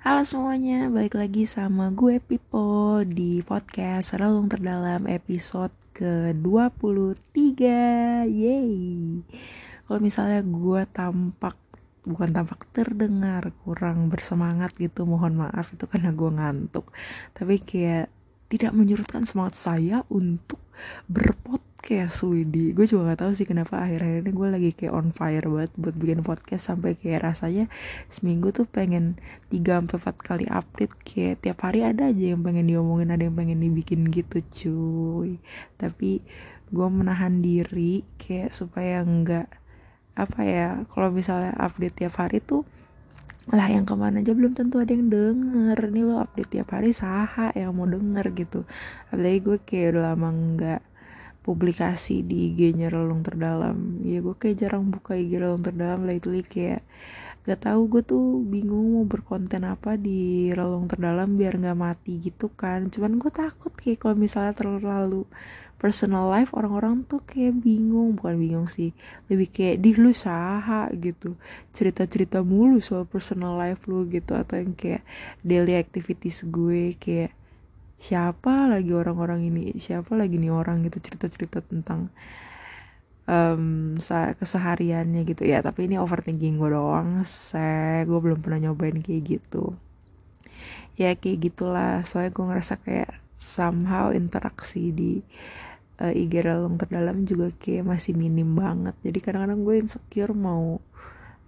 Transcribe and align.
Halo 0.00 0.24
semuanya, 0.24 0.88
balik 0.88 1.12
lagi 1.12 1.44
sama 1.44 1.92
gue 1.92 2.24
Pipo 2.24 3.04
di 3.04 3.44
podcast 3.44 4.16
Relung 4.16 4.48
Terdalam 4.48 5.04
episode 5.04 5.76
ke-23 5.92 7.36
Yeay. 8.24 9.20
Kalau 9.84 10.00
misalnya 10.00 10.40
gue 10.40 10.88
tampak, 10.88 11.52
bukan 12.08 12.32
tampak 12.32 12.64
terdengar 12.72 13.52
kurang 13.60 14.08
bersemangat 14.08 14.72
gitu 14.80 15.04
Mohon 15.04 15.44
maaf 15.44 15.68
itu 15.68 15.84
karena 15.84 16.16
gue 16.16 16.30
ngantuk. 16.32 16.88
Tapi 17.36 17.60
kayak 17.60 18.08
tidak 18.48 18.72
menyurutkan 18.72 19.28
semangat 19.28 19.60
saya 19.60 20.00
untuk 20.08 20.64
berpodcast 21.12 21.69
kayak 21.80 22.12
Swidi 22.12 22.76
gue 22.76 22.84
juga 22.84 23.12
gak 23.12 23.24
tahu 23.24 23.32
sih 23.32 23.48
kenapa 23.48 23.80
akhir-akhir 23.80 24.28
ini 24.28 24.32
gue 24.36 24.48
lagi 24.52 24.70
kayak 24.76 24.92
on 24.92 25.10
fire 25.16 25.48
banget 25.48 25.72
buat 25.80 25.96
bikin 25.96 26.20
podcast 26.20 26.68
sampai 26.68 26.94
kayak 26.94 27.24
rasanya 27.24 27.72
seminggu 28.12 28.52
tuh 28.52 28.68
pengen 28.68 29.16
3 29.48 29.58
sampai 29.64 29.96
empat 29.96 30.16
kali 30.20 30.46
update 30.46 30.94
kayak 31.02 31.40
tiap 31.40 31.64
hari 31.64 31.80
ada 31.82 32.12
aja 32.12 32.36
yang 32.36 32.44
pengen 32.44 32.68
diomongin 32.68 33.10
ada 33.10 33.24
yang 33.24 33.34
pengen 33.34 33.58
dibikin 33.64 34.12
gitu 34.12 34.44
cuy. 34.44 35.40
Tapi 35.80 36.20
gue 36.70 36.88
menahan 36.92 37.40
diri 37.40 38.04
kayak 38.20 38.54
supaya 38.54 39.02
enggak 39.02 39.48
apa 40.14 40.40
ya 40.44 40.68
kalau 40.92 41.08
misalnya 41.08 41.56
update 41.56 42.04
tiap 42.04 42.20
hari 42.20 42.44
tuh 42.44 42.62
lah 43.50 43.66
yang 43.66 43.82
ke 43.82 43.96
mana 43.98 44.22
aja 44.22 44.30
belum 44.30 44.54
tentu 44.54 44.78
ada 44.78 44.92
yang 44.92 45.10
denger. 45.10 45.90
Nih 45.90 46.04
lo 46.06 46.22
update 46.22 46.60
tiap 46.60 46.70
hari 46.76 46.94
saha 46.94 47.50
yang 47.56 47.74
mau 47.74 47.88
denger 47.88 48.30
gitu. 48.36 48.68
Apalagi 49.10 49.38
gue 49.42 49.58
kayak 49.64 49.96
udah 49.96 50.02
lama 50.12 50.28
enggak 50.30 50.80
publikasi 51.40 52.20
di 52.20 52.52
IG-nya 52.52 52.92
relung 52.92 53.24
terdalam. 53.24 54.00
Ya 54.04 54.20
gue 54.20 54.36
kayak 54.36 54.56
jarang 54.60 54.92
buka 54.92 55.16
IG 55.16 55.40
relung 55.40 55.64
terdalam 55.64 56.04
lately 56.04 56.44
kayak 56.44 56.84
gak 57.48 57.64
tau 57.64 57.80
gue 57.88 58.04
tuh 58.04 58.44
bingung 58.44 59.00
mau 59.00 59.04
berkonten 59.08 59.64
apa 59.64 59.96
di 59.96 60.52
relung 60.52 60.84
terdalam 60.84 61.40
biar 61.40 61.56
nggak 61.56 61.78
mati 61.78 62.20
gitu 62.20 62.52
kan. 62.52 62.92
Cuman 62.92 63.16
gue 63.16 63.32
takut 63.32 63.72
kayak 63.72 64.04
kalau 64.04 64.16
misalnya 64.20 64.52
terlalu 64.52 65.24
personal 65.80 66.28
life 66.28 66.52
orang-orang 66.52 67.08
tuh 67.08 67.24
kayak 67.24 67.56
bingung. 67.64 68.20
Bukan 68.20 68.36
bingung 68.36 68.68
sih 68.68 68.92
lebih 69.32 69.48
kayak 69.48 69.80
di 69.80 69.96
lu 69.96 70.12
saha 70.12 70.92
gitu. 70.92 71.40
Cerita-cerita 71.72 72.44
mulu 72.44 72.76
soal 72.84 73.08
personal 73.08 73.56
life 73.56 73.88
lu 73.88 74.04
gitu 74.12 74.36
atau 74.36 74.60
yang 74.60 74.76
kayak 74.76 75.00
daily 75.40 75.80
activities 75.80 76.44
gue 76.44 76.92
kayak 77.00 77.32
siapa 78.00 78.64
lagi 78.64 78.96
orang-orang 78.96 79.52
ini 79.52 79.76
siapa 79.76 80.16
lagi 80.16 80.40
nih 80.40 80.48
orang 80.48 80.80
gitu 80.88 81.04
cerita-cerita 81.04 81.60
tentang 81.60 82.08
um, 83.28 83.94
kesehariannya 84.40 85.22
gitu. 85.28 85.44
Ya 85.44 85.60
tapi 85.60 85.86
ini 85.86 86.00
overthinking 86.00 86.56
gue 86.56 86.70
doang 86.72 87.20
saya 87.28 88.08
gue 88.08 88.18
belum 88.18 88.40
pernah 88.40 88.70
nyobain 88.70 88.98
kayak 89.04 89.38
gitu. 89.38 89.76
Ya 90.96 91.12
kayak 91.12 91.52
gitulah. 91.52 92.00
Soalnya 92.08 92.32
gue 92.32 92.44
ngerasa 92.48 92.74
kayak 92.80 93.10
somehow 93.36 94.12
interaksi 94.16 94.92
di 94.96 95.20
uh, 96.00 96.12
IG 96.12 96.40
relung 96.44 96.80
terdalam 96.80 97.28
juga 97.28 97.52
kayak 97.60 97.84
masih 97.84 98.16
minim 98.16 98.56
banget. 98.56 98.96
Jadi 99.04 99.18
kadang-kadang 99.20 99.60
gue 99.60 99.76
insecure 99.76 100.32
mau 100.32 100.80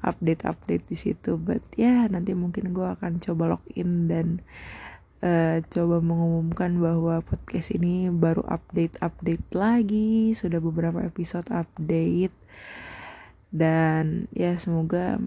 update-update 0.04 0.84
di 0.84 0.96
situ. 0.96 1.40
But 1.40 1.64
ya 1.80 2.06
nanti 2.12 2.36
mungkin 2.36 2.76
gue 2.76 2.86
akan 2.86 3.24
coba 3.24 3.56
login 3.56 4.12
dan 4.12 4.44
uh, 5.22 5.62
coba 5.70 6.02
mengumumkan 6.02 6.76
bahwa 6.82 7.22
podcast 7.22 7.72
ini 7.72 8.10
baru 8.10 8.42
update-update 8.44 9.46
lagi, 9.54 10.34
sudah 10.34 10.58
beberapa 10.58 11.00
episode 11.00 11.48
update. 11.54 12.34
Dan 13.52 14.26
ya 14.34 14.58
semoga 14.58 15.22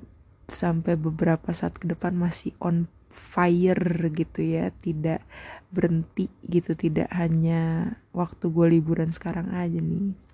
sampai 0.51 0.99
beberapa 0.99 1.55
saat 1.55 1.79
ke 1.79 1.89
depan 1.89 2.13
masih 2.13 2.53
on 2.59 2.91
fire 3.09 4.11
gitu 4.11 4.43
ya, 4.43 4.69
tidak 4.83 5.23
berhenti 5.71 6.27
gitu, 6.45 6.75
tidak 6.75 7.09
hanya 7.15 7.95
waktu 8.11 8.51
gue 8.51 8.67
liburan 8.79 9.09
sekarang 9.15 9.55
aja 9.55 9.79
nih 9.79 10.24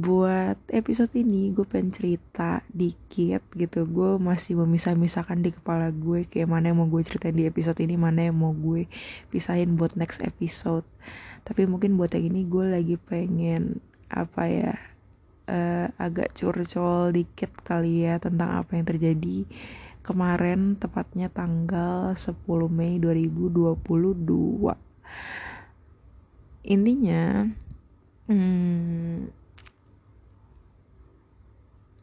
buat 0.00 0.56
episode 0.72 1.12
ini 1.12 1.52
gue 1.52 1.68
pengen 1.68 1.92
cerita 1.92 2.64
dikit 2.72 3.44
gitu. 3.52 3.84
Gue 3.84 4.16
masih 4.16 4.56
memisah-misahkan 4.56 5.44
di 5.44 5.52
kepala 5.52 5.92
gue 5.92 6.24
kayak 6.24 6.48
mana 6.48 6.72
yang 6.72 6.80
mau 6.80 6.88
gue 6.88 7.04
ceritain 7.04 7.36
di 7.36 7.44
episode 7.44 7.76
ini 7.84 8.00
mana 8.00 8.32
yang 8.32 8.36
mau 8.40 8.56
gue 8.56 8.88
pisahin 9.28 9.76
buat 9.76 9.94
next 10.00 10.24
episode. 10.24 10.88
Tapi 11.44 11.68
mungkin 11.68 12.00
buat 12.00 12.16
yang 12.16 12.32
ini 12.32 12.48
gue 12.48 12.64
lagi 12.72 12.96
pengen 12.96 13.84
apa 14.08 14.42
ya 14.48 14.74
uh, 15.46 15.86
agak 16.00 16.32
curcol 16.32 17.12
dikit 17.12 17.52
kali 17.60 18.08
ya 18.08 18.16
tentang 18.16 18.64
apa 18.64 18.80
yang 18.80 18.86
terjadi 18.88 19.44
kemarin 20.00 20.80
tepatnya 20.80 21.28
tanggal 21.28 22.16
10 22.16 22.40
Mei 22.72 22.96
2022 22.96 23.84
intinya 26.64 27.48
hmm, 28.28 29.39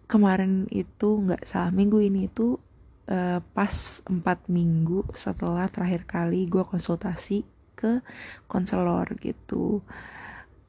kemarin 0.07 0.65
itu 0.71 1.19
nggak 1.23 1.43
salah 1.43 1.71
minggu 1.71 1.99
ini 1.99 2.31
itu 2.31 2.55
uh, 3.11 3.39
pas 3.51 4.03
empat 4.07 4.47
minggu 4.47 5.07
setelah 5.15 5.67
terakhir 5.67 6.07
kali 6.07 6.47
gue 6.47 6.63
konsultasi 6.63 7.43
ke 7.77 8.01
konselor 8.47 9.05
gitu. 9.19 9.83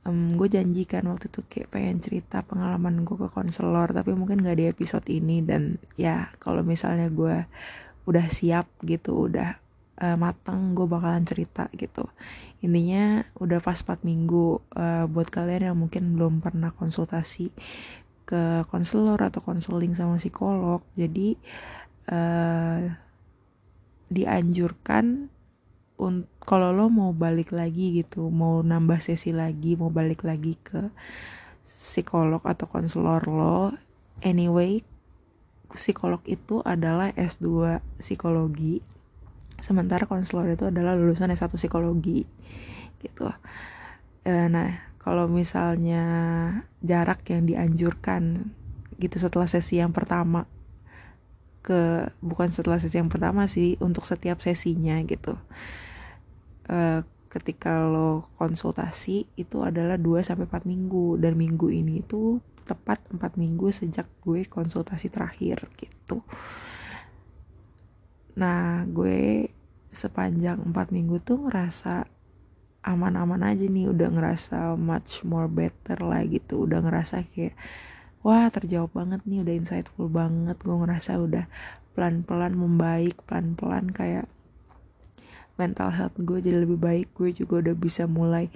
Um, 0.07 0.35
gue 0.35 0.49
janjikan 0.49 1.05
waktu 1.11 1.29
itu 1.29 1.41
kayak 1.47 1.69
pengen 1.75 1.99
cerita 2.01 2.41
pengalaman 2.43 3.03
gue 3.07 3.17
ke 3.17 3.29
konselor 3.29 3.91
tapi 3.93 4.15
mungkin 4.15 4.45
gak 4.45 4.59
di 4.59 4.67
episode 4.69 5.07
ini. 5.09 5.41
Dan 5.41 5.81
ya 5.95 6.35
kalau 6.43 6.61
misalnya 6.67 7.09
gue 7.09 7.47
udah 8.09 8.27
siap 8.29 8.69
gitu 8.85 9.29
udah 9.29 9.61
uh, 10.01 10.17
matang 10.17 10.77
gue 10.77 10.85
bakalan 10.85 11.25
cerita 11.25 11.71
gitu. 11.75 12.11
Intinya 12.59 13.23
udah 13.39 13.63
pas 13.63 13.79
4 13.79 14.03
minggu 14.03 14.59
uh, 14.75 15.07
buat 15.07 15.31
kalian 15.31 15.73
yang 15.73 15.79
mungkin 15.79 16.19
belum 16.19 16.43
pernah 16.43 16.75
konsultasi 16.75 17.55
ke 18.29 18.69
konselor 18.69 19.17
atau 19.17 19.41
konseling 19.41 19.97
sama 19.97 20.21
psikolog. 20.21 20.85
Jadi 21.01 21.41
uh, 22.13 22.93
dianjurkan 24.13 25.33
kalau 26.45 26.71
lo 26.71 26.87
mau 26.93 27.11
balik 27.11 27.51
lagi 27.51 27.99
gitu 28.05 28.31
mau 28.31 28.63
nambah 28.63 29.03
sesi 29.03 29.35
lagi 29.35 29.75
mau 29.75 29.91
balik 29.91 30.23
lagi 30.23 30.55
ke 30.63 30.95
psikolog 31.67 32.39
atau 32.47 32.71
konselor 32.71 33.27
lo 33.27 33.75
anyway 34.23 34.87
psikolog 35.75 36.23
itu 36.25 36.65
adalah 36.65 37.13
S2 37.13 37.81
psikologi. 38.01 38.81
Sementara 39.59 40.07
konselor 40.09 40.49
itu 40.49 40.71
adalah 40.71 40.97
lulusan 40.97 41.29
S1 41.35 41.53
psikologi 41.59 42.25
gitu. 43.03 43.29
E, 44.25 44.33
nah 44.49 44.88
kalau 45.09 45.25
misalnya 45.25 46.05
jarak 46.85 47.25
yang 47.33 47.49
dianjurkan 47.49 48.53
gitu 49.01 49.17
setelah 49.17 49.49
sesi 49.49 49.81
yang 49.81 49.97
pertama 49.97 50.45
ke 51.65 52.13
bukan 52.21 52.53
setelah 52.53 52.77
sesi 52.77 53.01
yang 53.01 53.09
pertama 53.09 53.49
sih 53.49 53.81
untuk 53.81 54.05
setiap 54.05 54.45
sesinya 54.45 55.01
gitu 55.09 55.41
uh, 56.69 57.01
ketika 57.33 57.89
lo 57.89 58.29
konsultasi 58.37 59.33
itu 59.41 59.65
adalah 59.65 59.97
2 59.97 60.21
sampai 60.21 60.45
4 60.45 60.69
minggu 60.69 61.17
dan 61.17 61.41
minggu 61.41 61.73
ini 61.73 62.05
itu 62.05 62.37
tepat 62.69 63.01
4 63.09 63.41
minggu 63.41 63.73
sejak 63.73 64.05
gue 64.21 64.45
konsultasi 64.45 65.09
terakhir 65.09 65.73
gitu. 65.81 66.21
Nah, 68.37 68.85
gue 68.89 69.49
sepanjang 69.93 70.61
4 70.69 70.73
minggu 70.93 71.21
tuh 71.25 71.49
ngerasa 71.49 72.18
aman-aman 72.83 73.43
aja 73.43 73.67
nih 73.67 73.91
udah 73.91 74.09
ngerasa 74.15 74.79
much 74.79 75.27
more 75.27 75.51
better 75.51 75.99
lah 76.03 76.23
gitu. 76.25 76.65
Udah 76.65 76.83
ngerasa 76.83 77.27
kayak 77.35 77.59
wah 78.23 78.47
terjawab 78.51 78.95
banget 78.95 79.21
nih 79.27 79.43
udah 79.43 79.55
insightful 79.55 80.07
banget. 80.11 80.57
Gue 80.63 80.77
ngerasa 80.79 81.19
udah 81.19 81.45
pelan-pelan 81.99 82.55
membaik 82.55 83.19
pelan-pelan 83.27 83.91
kayak 83.91 84.31
mental 85.59 85.91
health 85.91 86.15
gue 86.17 86.39
jadi 86.39 86.63
lebih 86.63 86.79
baik. 86.79 87.07
Gue 87.19 87.35
juga 87.35 87.61
udah 87.67 87.75
bisa 87.75 88.07
mulai 88.07 88.47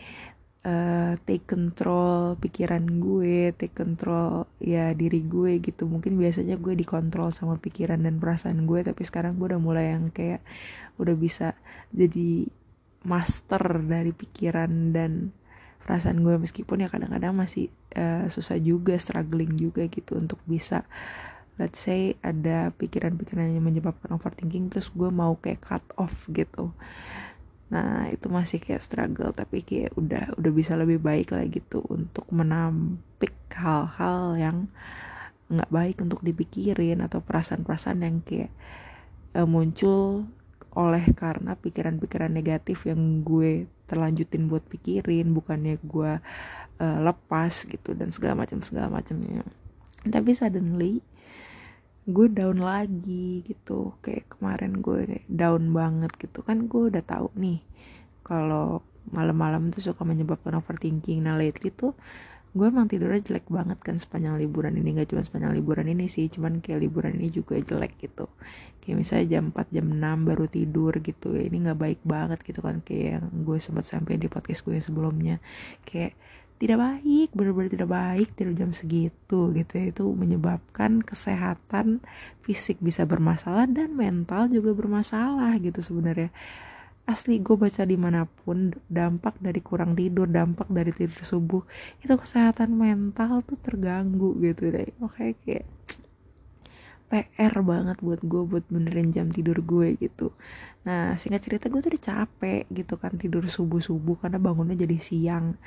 uh, 0.62 1.18
take 1.26 1.46
control 1.46 2.38
pikiran 2.38 2.86
gue 3.02 3.50
take 3.58 3.74
control 3.74 4.46
ya 4.62 4.94
diri 4.94 5.26
gue 5.26 5.58
gitu. 5.58 5.90
Mungkin 5.90 6.14
biasanya 6.14 6.56
gue 6.56 6.78
dikontrol 6.78 7.34
sama 7.34 7.58
pikiran 7.58 7.98
dan 8.06 8.22
perasaan 8.22 8.64
gue 8.70 8.86
tapi 8.86 9.02
sekarang 9.02 9.36
gue 9.36 9.50
udah 9.50 9.62
mulai 9.62 9.94
yang 9.94 10.14
kayak 10.14 10.40
udah 11.02 11.14
bisa 11.18 11.58
jadi 11.90 12.46
master 13.02 13.82
dari 13.82 14.14
pikiran 14.14 14.94
dan 14.94 15.34
perasaan 15.82 16.22
gue 16.22 16.38
meskipun 16.38 16.86
ya 16.86 16.88
kadang-kadang 16.88 17.34
masih 17.34 17.68
uh, 17.98 18.26
susah 18.30 18.56
juga 18.62 18.94
struggling 18.94 19.58
juga 19.58 19.90
gitu 19.90 20.14
untuk 20.14 20.38
bisa 20.46 20.86
let's 21.60 21.84
say 21.84 22.16
ada 22.24 22.72
pikiran-pikiran 22.78 23.52
yang 23.52 23.66
menyebabkan 23.66 24.14
overthinking 24.14 24.72
terus 24.72 24.88
gue 24.94 25.10
mau 25.12 25.36
kayak 25.36 25.60
cut 25.60 25.84
off 26.00 26.14
gitu. 26.32 26.72
Nah 27.68 28.08
itu 28.08 28.28
masih 28.32 28.60
kayak 28.60 28.84
struggle 28.84 29.32
tapi 29.36 29.60
kayak 29.60 29.92
udah 29.96 30.32
udah 30.40 30.52
bisa 30.52 30.78
lebih 30.78 31.00
baik 31.00 31.32
lah 31.32 31.44
gitu 31.48 31.84
untuk 31.92 32.24
menampik 32.32 33.36
hal-hal 33.52 34.36
yang 34.40 34.56
nggak 35.52 35.68
baik 35.68 35.96
untuk 36.00 36.24
dipikirin 36.24 37.04
atau 37.04 37.20
perasaan-perasaan 37.20 38.00
yang 38.00 38.24
kayak 38.24 38.48
uh, 39.36 39.44
muncul 39.44 40.24
oleh 40.72 41.04
karena 41.12 41.52
pikiran-pikiran 41.52 42.32
negatif 42.32 42.88
yang 42.88 43.20
gue 43.20 43.68
terlanjutin 43.84 44.48
buat 44.48 44.64
pikirin 44.64 45.36
bukannya 45.36 45.76
gue 45.84 46.12
uh, 46.80 46.98
lepas 47.04 47.68
gitu 47.68 47.92
dan 47.92 48.08
segala 48.08 48.44
macam 48.44 48.64
segala 48.64 48.88
macamnya. 48.88 49.44
Tapi 50.02 50.32
suddenly 50.32 51.04
gue 52.08 52.26
down 52.32 52.64
lagi 52.64 53.44
gitu. 53.44 53.94
Kayak 54.00 54.32
kemarin 54.38 54.80
gue 54.80 55.22
down 55.28 55.70
banget 55.76 56.12
gitu. 56.16 56.40
Kan 56.40 56.66
gue 56.72 56.88
udah 56.88 57.04
tahu 57.04 57.28
nih 57.36 57.60
kalau 58.24 58.80
malam-malam 59.12 59.68
tuh 59.74 59.84
suka 59.92 60.08
menyebabkan 60.08 60.56
overthinking. 60.56 61.20
Nah 61.20 61.36
lately 61.36 61.68
tuh 61.68 61.92
gue 62.52 62.66
emang 62.68 62.84
tidurnya 62.84 63.24
jelek 63.24 63.48
banget 63.48 63.80
kan 63.80 63.96
sepanjang 63.96 64.36
liburan 64.36 64.76
ini 64.76 64.92
gak 65.00 65.08
cuma 65.08 65.24
sepanjang 65.24 65.56
liburan 65.56 65.88
ini 65.88 66.04
sih 66.04 66.28
cuman 66.28 66.60
kayak 66.60 66.84
liburan 66.84 67.16
ini 67.16 67.32
juga 67.32 67.56
jelek 67.56 67.96
gitu. 67.96 68.28
Kayak 68.84 68.96
misalnya 69.00 69.26
jam 69.38 69.44
4 69.56 69.72
jam 69.72 69.86
6 69.88 70.28
baru 70.28 70.44
tidur 70.52 70.92
gitu 71.00 71.32
ya 71.32 71.48
ini 71.48 71.64
gak 71.64 71.80
baik 71.80 72.00
banget 72.04 72.44
gitu 72.44 72.60
kan 72.60 72.84
kayak 72.84 73.08
yang 73.16 73.24
gue 73.40 73.56
sempat 73.56 73.88
sampai 73.88 74.20
di 74.20 74.28
podcast 74.28 74.60
gue 74.68 74.76
yang 74.76 74.84
sebelumnya. 74.84 75.36
Kayak 75.88 76.12
tidak 76.60 76.78
baik 76.78 77.28
benar-benar 77.34 77.70
tidak 77.72 77.88
baik 77.90 78.28
tidur 78.36 78.54
jam 78.54 78.70
segitu 78.76 79.40
gitu 79.56 79.72
ya. 79.72 79.84
Itu 79.88 80.04
menyebabkan 80.12 81.00
kesehatan 81.00 82.04
fisik 82.44 82.84
bisa 82.84 83.08
bermasalah 83.08 83.64
dan 83.64 83.96
mental 83.96 84.52
juga 84.52 84.76
bermasalah 84.76 85.56
gitu 85.56 85.80
sebenarnya 85.80 86.28
asli 87.02 87.42
gue 87.42 87.58
baca 87.58 87.82
di 87.82 87.98
mana 87.98 88.24
pun 88.24 88.70
dampak 88.86 89.34
dari 89.42 89.58
kurang 89.58 89.98
tidur 89.98 90.30
dampak 90.30 90.70
dari 90.70 90.94
tidur 90.94 91.18
subuh 91.26 91.62
itu 91.98 92.14
kesehatan 92.14 92.78
mental 92.78 93.42
tuh 93.42 93.58
terganggu 93.58 94.38
gitu 94.38 94.70
deh. 94.70 94.88
Makanya 95.02 95.34
kayak 95.42 95.66
PR 97.12 97.54
banget 97.60 98.00
buat 98.00 98.24
gue 98.24 98.42
buat 98.48 98.64
benerin 98.72 99.12
jam 99.12 99.28
tidur 99.28 99.60
gue 99.60 100.00
gitu. 100.00 100.32
Nah 100.88 101.12
singkat 101.20 101.44
cerita 101.44 101.68
gue 101.68 101.80
tuh 101.84 101.92
udah 101.92 102.04
capek 102.08 102.64
gitu 102.72 102.94
kan 102.96 103.12
tidur 103.20 103.44
subuh 103.44 103.84
subuh 103.84 104.16
karena 104.16 104.40
bangunnya 104.40 104.78
jadi 104.78 104.96
siang. 105.02 105.58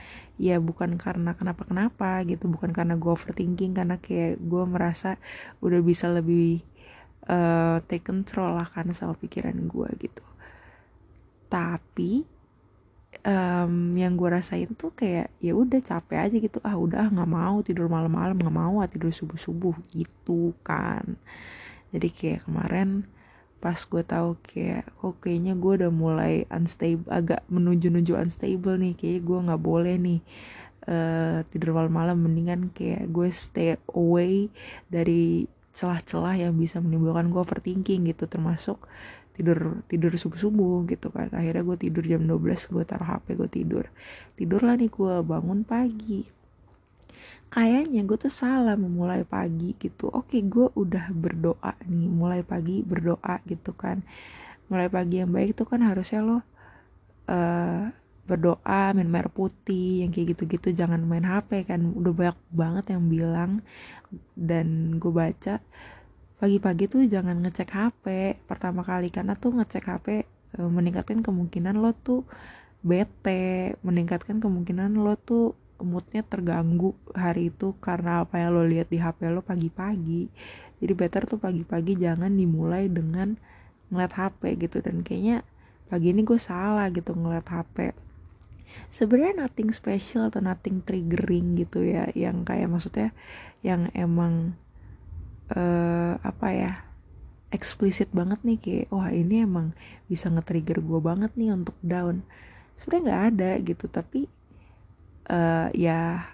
Ya 0.41 0.57
bukan 0.57 0.97
karena 0.97 1.37
kenapa 1.37 1.67
kenapa 1.67 2.23
gitu 2.25 2.49
bukan 2.49 2.73
karena 2.73 2.97
gue 2.97 3.11
overthinking 3.11 3.77
karena 3.77 4.01
kayak 4.01 4.41
gue 4.41 4.63
merasa 4.65 5.21
udah 5.61 5.79
bisa 5.85 6.09
lebih 6.09 6.65
uh, 7.29 7.77
take 7.85 8.05
control 8.07 8.57
lah 8.57 8.67
kan 8.71 8.89
sama 8.95 9.13
pikiran 9.13 9.69
gue 9.69 9.89
gitu 10.01 10.23
tapi 11.47 12.25
um, 13.25 13.95
yang 13.97 14.13
gue 14.19 14.29
rasain 14.29 14.69
tuh 14.75 14.91
kayak 14.91 15.31
ya 15.39 15.55
udah 15.55 15.79
capek 15.79 16.17
aja 16.29 16.37
gitu. 16.37 16.57
Ah 16.61 16.75
udah 16.75 17.09
nggak 17.09 17.29
mau 17.29 17.61
tidur 17.65 17.87
malam-malam 17.87 18.37
nggak 18.37 18.55
mau 18.55 18.83
ah, 18.83 18.89
tidur 18.89 19.13
subuh-subuh 19.13 19.75
gitu 19.93 20.53
kan. 20.61 21.17
Jadi 21.95 22.07
kayak 22.11 22.49
kemarin 22.49 23.07
pas 23.63 23.81
gue 23.81 24.03
tahu 24.05 24.37
kayak 24.45 24.85
kok 24.99 25.25
kayaknya 25.25 25.57
gue 25.57 25.71
udah 25.81 25.91
mulai 25.91 26.45
unstable 26.53 27.09
agak 27.09 27.41
menuju-nuju 27.49 28.13
unstable 28.13 28.77
nih 28.77 28.93
kayak 28.93 29.25
gue 29.25 29.39
nggak 29.41 29.63
boleh 29.63 29.95
nih 29.97 30.19
uh, 30.85 31.41
tidur 31.49 31.73
malam-malam. 31.73 32.19
Mendingan 32.19 32.69
kayak 32.75 33.09
gue 33.09 33.29
stay 33.33 33.79
away 33.95 34.53
dari 34.91 35.49
celah-celah 35.75 36.39
yang 36.39 36.55
bisa 36.55 36.79
menimbulkan 36.79 37.31
gue 37.33 37.41
overthinking 37.41 38.11
gitu. 38.11 38.29
Termasuk 38.29 38.85
tidur 39.35 39.83
tidur 39.91 40.15
subuh 40.15 40.39
subuh 40.39 40.87
gitu 40.87 41.11
kan. 41.11 41.27
Akhirnya 41.35 41.61
gue 41.67 41.77
tidur 41.77 42.03
jam 42.07 42.23
12 42.23 42.71
gue 42.71 42.83
taruh 42.87 43.05
hp 43.05 43.25
gue 43.35 43.49
tidur 43.51 43.85
tidur. 44.39 44.63
Lah 44.63 44.79
nih 44.79 44.87
gue 44.87 45.15
bangun 45.21 45.67
pagi. 45.67 46.23
Kayaknya 47.51 48.01
gue 48.07 48.17
tuh 48.17 48.33
salah 48.33 48.79
memulai 48.79 49.27
pagi 49.27 49.75
gitu. 49.75 50.07
Oke 50.07 50.39
gue 50.39 50.71
udah 50.71 51.11
berdoa 51.11 51.75
nih 51.83 52.07
mulai 52.07 52.41
pagi 52.47 52.79
berdoa 52.81 53.43
gitu 53.43 53.75
kan. 53.75 54.01
Mulai 54.71 54.87
pagi 54.87 55.19
yang 55.19 55.29
baik 55.35 55.59
tuh 55.59 55.67
kan 55.67 55.83
harusnya 55.83 56.23
lo 56.23 56.39
uh, 57.27 57.91
berdoa 58.25 58.97
minum 58.97 59.13
air 59.13 59.29
putih 59.29 60.07
yang 60.07 60.15
kayak 60.15 60.35
gitu-gitu. 60.39 60.71
Jangan 60.71 61.03
main 61.03 61.27
hp 61.27 61.67
kan. 61.67 61.83
Udah 61.83 62.11
banyak 62.15 62.39
banget 62.55 62.85
yang 62.95 63.03
bilang 63.11 63.51
dan 64.39 64.95
gue 64.95 65.11
baca 65.11 65.59
pagi-pagi 66.35 66.91
tuh 66.91 67.01
jangan 67.07 67.39
ngecek 67.43 67.71
HP 67.71 68.05
pertama 68.45 68.83
kali 68.83 69.07
karena 69.07 69.39
tuh 69.39 69.55
ngecek 69.55 69.85
HP 69.87 70.07
e, 70.55 70.59
meningkatkan 70.59 71.23
kemungkinan 71.23 71.79
lo 71.79 71.95
tuh 71.95 72.27
bete 72.85 73.79
meningkatkan 73.81 74.43
kemungkinan 74.43 74.99
lo 74.99 75.15
tuh 75.15 75.55
moodnya 75.79 76.23
terganggu 76.23 76.95
hari 77.15 77.51
itu 77.51 77.75
karena 77.83 78.23
apa 78.23 78.39
yang 78.39 78.55
lo 78.55 78.63
lihat 78.63 78.87
di 78.87 78.99
HP 78.99 79.27
lo 79.27 79.43
pagi-pagi. 79.43 80.31
Jadi 80.79 80.93
better 80.95 81.27
tuh 81.27 81.39
pagi-pagi 81.39 81.99
jangan 81.99 82.31
dimulai 82.31 82.87
dengan 82.87 83.35
ngeliat 83.91 84.13
HP 84.15 84.55
gitu. 84.55 84.79
Dan 84.79 85.03
kayaknya 85.03 85.43
pagi 85.91 86.15
ini 86.15 86.23
gue 86.23 86.39
salah 86.39 86.87
gitu 86.95 87.11
ngeliat 87.11 87.47
HP 87.51 87.91
sebenarnya 88.89 89.45
nothing 89.45 89.69
special 89.71 90.27
atau 90.27 90.41
nothing 90.43 90.83
triggering 90.83 91.55
gitu 91.59 91.85
ya 91.85 92.09
yang 92.17 92.43
kayak 92.43 92.67
maksudnya 92.67 93.13
yang 93.61 93.87
emang 93.95 94.57
uh, 95.53 96.17
apa 96.21 96.47
ya 96.49 96.71
eksplisit 97.53 98.11
banget 98.11 98.41
nih 98.43 98.57
kayak 98.59 98.87
wah 98.91 99.09
ini 99.13 99.45
emang 99.45 99.71
bisa 100.11 100.27
nge-trigger 100.27 100.83
gue 100.83 100.99
banget 100.99 101.31
nih 101.37 101.53
untuk 101.53 101.77
down. 101.85 102.25
Sebenarnya 102.75 103.03
nggak 103.05 103.23
ada 103.31 103.51
gitu 103.63 103.85
tapi 103.87 104.27
uh, 105.31 105.71
ya 105.71 106.31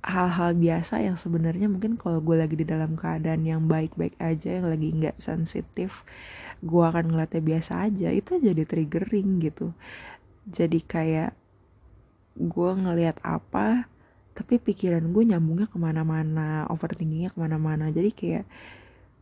hal-hal 0.00 0.56
biasa 0.56 1.04
yang 1.04 1.20
sebenarnya 1.20 1.68
mungkin 1.68 2.00
kalau 2.00 2.24
gue 2.24 2.36
lagi 2.38 2.56
di 2.56 2.64
dalam 2.64 2.96
keadaan 2.96 3.44
yang 3.44 3.68
baik-baik 3.68 4.16
aja 4.16 4.56
yang 4.56 4.72
lagi 4.72 4.96
nggak 4.96 5.20
sensitif 5.20 6.08
gue 6.64 6.84
akan 6.84 7.12
ngeliatnya 7.12 7.42
biasa 7.44 7.88
aja 7.88 8.08
itu 8.12 8.36
jadi 8.40 8.62
triggering 8.64 9.40
gitu. 9.44 9.72
Jadi 10.48 10.80
kayak 10.84 11.36
gue 12.36 12.70
ngeliat 12.72 13.20
apa 13.20 13.89
tapi 14.40 14.56
pikiran 14.56 15.04
gue 15.12 15.36
nyambungnya 15.36 15.68
ke 15.68 15.76
mana-mana 15.76 16.64
overthinkingnya 16.72 17.28
ke 17.28 17.36
mana-mana. 17.36 17.92
Jadi 17.92 18.08
kayak 18.16 18.48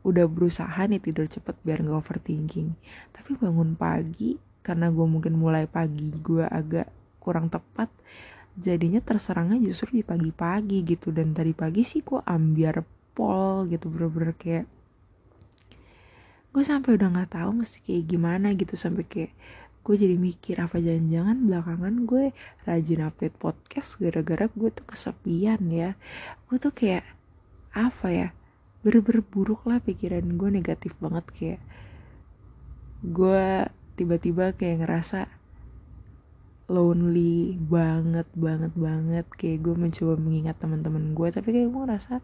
udah 0.07 0.31
berusaha 0.31 0.79
nih 0.87 1.03
tidur 1.03 1.27
cepet 1.27 1.59
biar 1.67 1.83
gak 1.83 1.99
overthinking. 2.07 2.79
Tapi 3.11 3.35
bangun 3.35 3.75
pagi 3.75 4.39
karena 4.63 4.95
gue 4.95 5.03
mungkin 5.11 5.35
mulai 5.35 5.67
pagi 5.67 6.15
gue 6.23 6.47
agak 6.47 6.87
kurang 7.19 7.51
tepat 7.51 7.91
jadinya 8.55 9.03
terserangnya 9.03 9.59
justru 9.59 9.99
di 9.99 10.07
pagi-pagi 10.07 10.87
gitu. 10.87 11.11
Dan 11.11 11.35
tadi 11.35 11.51
pagi 11.51 11.83
sih 11.83 12.07
gue 12.07 12.23
ambiar 12.23 12.87
pol 13.11 13.67
gitu 13.67 13.91
bener-bener 13.91 14.39
kayak 14.39 14.71
gue 16.55 16.63
sampai 16.63 16.95
udah 16.95 17.11
nggak 17.11 17.35
tahu 17.43 17.67
mesti 17.67 17.83
kayak 17.83 18.07
gimana 18.07 18.55
gitu. 18.55 18.79
Sampai 18.79 19.03
kayak 19.03 19.35
gue 19.89 19.97
jadi 19.97 20.21
mikir 20.21 20.61
apa 20.61 20.85
jangan-jangan 20.85 21.49
belakangan 21.49 21.95
gue 22.05 22.37
rajin 22.69 23.09
update 23.09 23.41
podcast 23.41 23.97
gara-gara 23.97 24.45
gue 24.53 24.69
tuh 24.69 24.85
kesepian 24.85 25.65
ya. 25.73 25.97
Gue 26.45 26.61
tuh 26.61 26.77
kayak 26.77 27.09
apa 27.73 28.09
ya 28.13 28.29
buruk 28.85 29.65
lah 29.65 29.81
pikiran 29.81 30.37
gue 30.37 30.49
negatif 30.53 30.93
banget 31.01 31.25
kayak. 31.33 31.61
Gue 33.01 33.65
tiba-tiba 33.97 34.53
kayak 34.53 34.85
ngerasa 34.85 35.33
lonely 36.69 37.57
banget 37.57 38.29
banget 38.37 38.77
banget. 38.77 39.25
Kayak 39.41 39.73
gue 39.73 39.75
mencoba 39.89 40.15
mengingat 40.21 40.61
teman-teman 40.61 41.17
gue 41.17 41.29
tapi 41.33 41.49
kayak 41.49 41.73
gue 41.73 41.83
ngerasa 41.89 42.15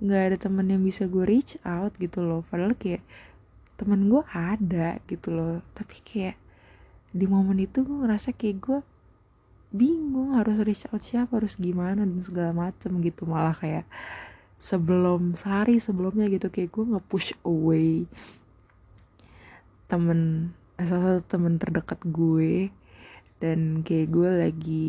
nggak 0.00 0.22
ada 0.30 0.36
teman 0.38 0.70
yang 0.70 0.86
bisa 0.86 1.10
gue 1.10 1.26
reach 1.26 1.58
out 1.66 1.90
gitu 1.98 2.22
loh. 2.22 2.46
Padahal 2.46 2.78
kayak 2.78 3.02
temen 3.80 4.12
gue 4.12 4.20
ada 4.28 5.00
gitu 5.08 5.32
loh. 5.32 5.64
Tapi 5.72 5.96
kayak 6.04 6.36
di 7.16 7.24
momen 7.24 7.56
itu 7.64 7.80
gue 7.80 7.96
ngerasa 8.04 8.36
kayak 8.36 8.56
gue 8.60 8.78
bingung 9.72 10.36
harus 10.36 10.60
reach 10.60 10.84
out 10.92 11.00
siapa 11.00 11.40
harus 11.40 11.56
gimana 11.56 12.04
dan 12.04 12.20
segala 12.20 12.52
macem 12.52 13.00
gitu. 13.00 13.24
Malah 13.24 13.56
kayak 13.56 13.88
sebelum 14.60 15.32
sehari 15.32 15.80
sebelumnya 15.80 16.28
gitu 16.28 16.52
kayak 16.52 16.68
gue 16.76 16.84
nge-push 16.92 17.32
away 17.48 18.04
temen 19.88 20.52
eh, 20.76 20.84
salah 20.84 21.16
satu 21.16 21.24
temen 21.24 21.56
terdekat 21.56 22.04
gue. 22.04 22.68
Dan 23.40 23.80
kayak 23.80 24.12
gue 24.12 24.28
lagi 24.28 24.84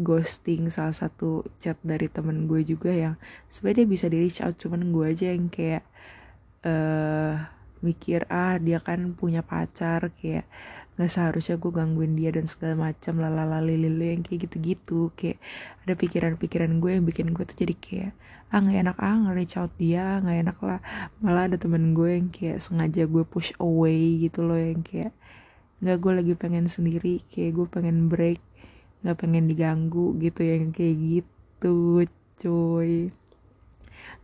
ghosting 0.00 0.72
salah 0.72 0.96
satu 0.96 1.44
chat 1.60 1.76
dari 1.84 2.08
temen 2.08 2.48
gue 2.48 2.64
juga 2.64 2.88
yang 2.88 3.20
sebenarnya 3.52 3.84
bisa 3.84 4.08
di 4.08 4.16
reach 4.16 4.40
out 4.40 4.56
cuman 4.56 4.88
gue 4.88 5.04
aja 5.12 5.36
yang 5.36 5.52
kayak 5.52 5.84
eh 6.64 7.36
uh, 7.36 7.59
mikir 7.80 8.28
ah 8.28 8.56
dia 8.60 8.78
kan 8.80 9.16
punya 9.16 9.40
pacar 9.44 10.12
kayak 10.20 10.44
nggak 11.00 11.10
seharusnya 11.16 11.56
gue 11.56 11.72
gangguin 11.72 12.12
dia 12.12 12.28
dan 12.28 12.44
segala 12.44 12.92
macam 12.92 13.24
lalala 13.24 13.64
lili 13.64 13.88
yang 14.12 14.20
kayak 14.20 14.48
gitu-gitu. 14.48 15.08
Kayak 15.16 15.40
ada 15.88 15.96
pikiran-pikiran 15.96 16.76
gue 16.76 16.90
yang 17.00 17.04
bikin 17.08 17.32
gue 17.32 17.44
tuh 17.48 17.56
jadi 17.56 17.74
kayak 17.76 18.12
ah 18.50 18.58
nggak 18.60 18.78
enak 18.84 18.98
ah 19.00 19.16
nge-reach 19.16 19.56
out 19.56 19.72
dia 19.80 20.20
nggak 20.20 20.38
enak 20.44 20.58
lah. 20.60 20.80
Malah 21.24 21.42
ada 21.48 21.56
temen 21.56 21.96
gue 21.96 22.20
yang 22.20 22.28
kayak 22.28 22.60
sengaja 22.60 23.08
gue 23.08 23.24
push 23.24 23.56
away 23.56 24.20
gitu 24.20 24.44
loh 24.44 24.60
yang 24.60 24.84
kayak 24.84 25.16
nggak 25.80 25.96
gue 25.96 26.12
lagi 26.20 26.32
pengen 26.36 26.68
sendiri 26.68 27.24
kayak 27.32 27.56
gue 27.56 27.66
pengen 27.72 28.12
break 28.12 28.44
nggak 29.00 29.16
pengen 29.16 29.48
diganggu 29.48 30.12
gitu 30.20 30.44
yang 30.44 30.76
kayak 30.76 30.96
gitu 31.00 32.04
cuy. 32.44 33.08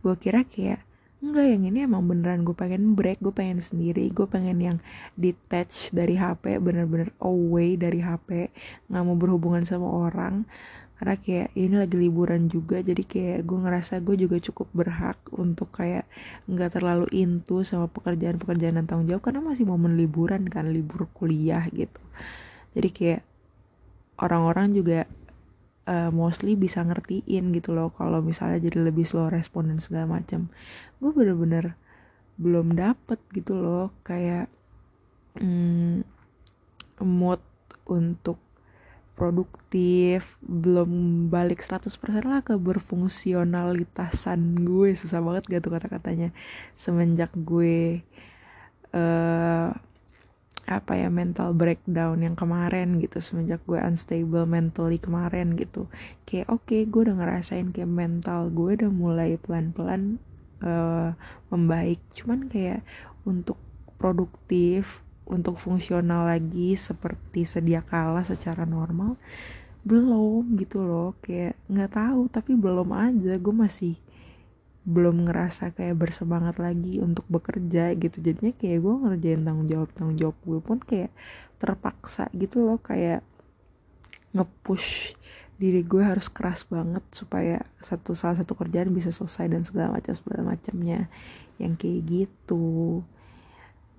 Gue 0.05 0.15
kira 0.21 0.45
kayak 0.45 0.86
enggak 1.17 1.45
yang 1.49 1.63
ini 1.65 1.79
emang 1.89 2.05
beneran 2.05 2.45
gue 2.45 2.53
pengen 2.53 2.93
break 2.93 3.17
gue 3.19 3.33
pengen 3.33 3.57
sendiri 3.57 4.05
gue 4.13 4.27
pengen 4.29 4.57
yang 4.61 4.77
detach 5.17 5.89
dari 5.89 6.13
HP 6.13 6.61
bener-bener 6.61 7.09
away 7.17 7.73
dari 7.73 8.05
HP 8.05 8.53
nggak 8.89 9.03
mau 9.03 9.17
berhubungan 9.17 9.65
sama 9.65 9.89
orang. 9.89 10.45
Karena 10.97 11.13
kayak 11.13 11.53
ini 11.53 11.75
lagi 11.77 11.93
liburan 11.93 12.49
juga 12.49 12.81
jadi 12.81 13.03
kayak 13.05 13.45
gue 13.45 13.57
ngerasa 13.61 14.01
gue 14.01 14.17
juga 14.17 14.41
cukup 14.41 14.65
berhak 14.73 15.17
untuk 15.29 15.69
kayak 15.69 16.09
nggak 16.49 16.73
terlalu 16.73 17.05
into 17.13 17.61
sama 17.61 17.85
pekerjaan-pekerjaan 17.85 18.81
dan 18.81 18.85
tanggung 18.89 19.05
jawab 19.05 19.21
karena 19.29 19.45
masih 19.45 19.69
momen 19.69 19.93
liburan 19.93 20.49
kan 20.49 20.65
libur 20.73 21.05
kuliah 21.13 21.69
gitu. 21.69 22.01
Jadi 22.73 22.89
kayak 22.89 23.21
orang-orang 24.17 24.73
juga 24.73 25.05
uh, 25.87 26.11
mostly 26.11 26.59
bisa 26.59 26.83
ngertiin 26.83 27.55
gitu 27.55 27.73
loh 27.73 27.95
kalau 27.95 28.19
misalnya 28.19 28.59
jadi 28.59 28.91
lebih 28.91 29.07
slow 29.07 29.31
respon 29.31 29.71
dan 29.71 29.79
segala 29.79 30.19
macam 30.19 30.51
gue 30.99 31.11
bener-bener 31.15 31.79
belum 32.37 32.77
dapet 32.77 33.17
gitu 33.33 33.57
loh 33.57 33.89
kayak 34.05 34.51
mm, 35.39 36.05
mood 37.01 37.41
untuk 37.87 38.37
produktif 39.17 40.37
belum 40.45 41.25
balik 41.33 41.65
100% 41.65 41.89
lah 42.21 42.45
ke 42.45 42.53
berfungsionalitasan 42.53 44.61
gue. 44.61 44.93
Susah 44.93 45.25
banget 45.25 45.49
gak 45.49 45.65
tuh 45.65 45.73
kata-katanya. 45.73 46.29
Semenjak 46.77 47.33
gue 47.33 48.05
uh, 48.93 49.73
apa 50.67 50.99
ya 50.99 51.07
mental 51.07 51.55
breakdown 51.55 52.19
yang 52.19 52.35
kemarin 52.35 52.99
gitu 52.99 53.23
semenjak 53.23 53.63
gue 53.63 53.79
unstable 53.79 54.43
mentally 54.43 54.99
kemarin 54.99 55.55
gitu. 55.55 55.87
Kayak 56.27 56.51
oke 56.51 56.67
okay, 56.67 56.83
gue 56.83 57.07
udah 57.07 57.15
ngerasain 57.15 57.71
kayak 57.71 57.87
mental 57.87 58.51
gue 58.51 58.75
udah 58.75 58.91
mulai 58.91 59.39
pelan-pelan 59.39 60.19
uh, 60.59 61.15
membaik. 61.47 62.03
Cuman 62.11 62.51
kayak 62.51 62.83
untuk 63.23 63.55
produktif 63.95 65.01
untuk 65.27 65.55
fungsional 65.55 66.27
lagi 66.27 66.75
seperti 66.75 67.43
sedia 67.43 67.83
kala 67.83 68.23
secara 68.27 68.67
normal 68.67 69.15
belum 69.87 70.59
gitu 70.59 70.83
loh. 70.83 71.15
Kayak 71.23 71.55
nggak 71.71 71.91
tahu 71.95 72.27
tapi 72.27 72.59
belum 72.59 72.91
aja. 72.91 73.39
Gue 73.39 73.55
masih 73.55 73.95
belum 74.87 75.27
ngerasa 75.27 75.75
kayak 75.75 75.99
bersemangat 75.99 76.63
lagi 76.63 77.03
untuk 77.03 77.27
bekerja 77.27 77.91
gitu. 77.99 78.23
Jadinya 78.23 78.55
kayak 78.55 78.79
gue 78.79 78.93
ngerjain 79.03 79.41
tanggung 79.43 79.67
jawab 79.67 79.89
tanggung 79.91 80.15
jawab 80.15 80.37
gue 80.47 80.59
pun 80.63 80.79
kayak 80.79 81.11
terpaksa 81.59 82.31
gitu 82.31 82.63
loh. 82.63 82.79
Kayak 82.79 83.19
ngepush 84.31 85.11
diri 85.59 85.83
gue 85.83 85.99
harus 85.99 86.31
keras 86.31 86.63
banget 86.71 87.03
supaya 87.11 87.67
satu 87.83 88.15
salah 88.15 88.39
satu 88.39 88.55
kerjaan 88.55 88.95
bisa 88.95 89.11
selesai 89.11 89.51
dan 89.51 89.61
segala 89.67 89.99
macam 89.99 90.15
segala 90.15 90.55
macamnya 90.55 91.11
yang 91.59 91.75
kayak 91.75 92.07
gitu. 92.07 93.03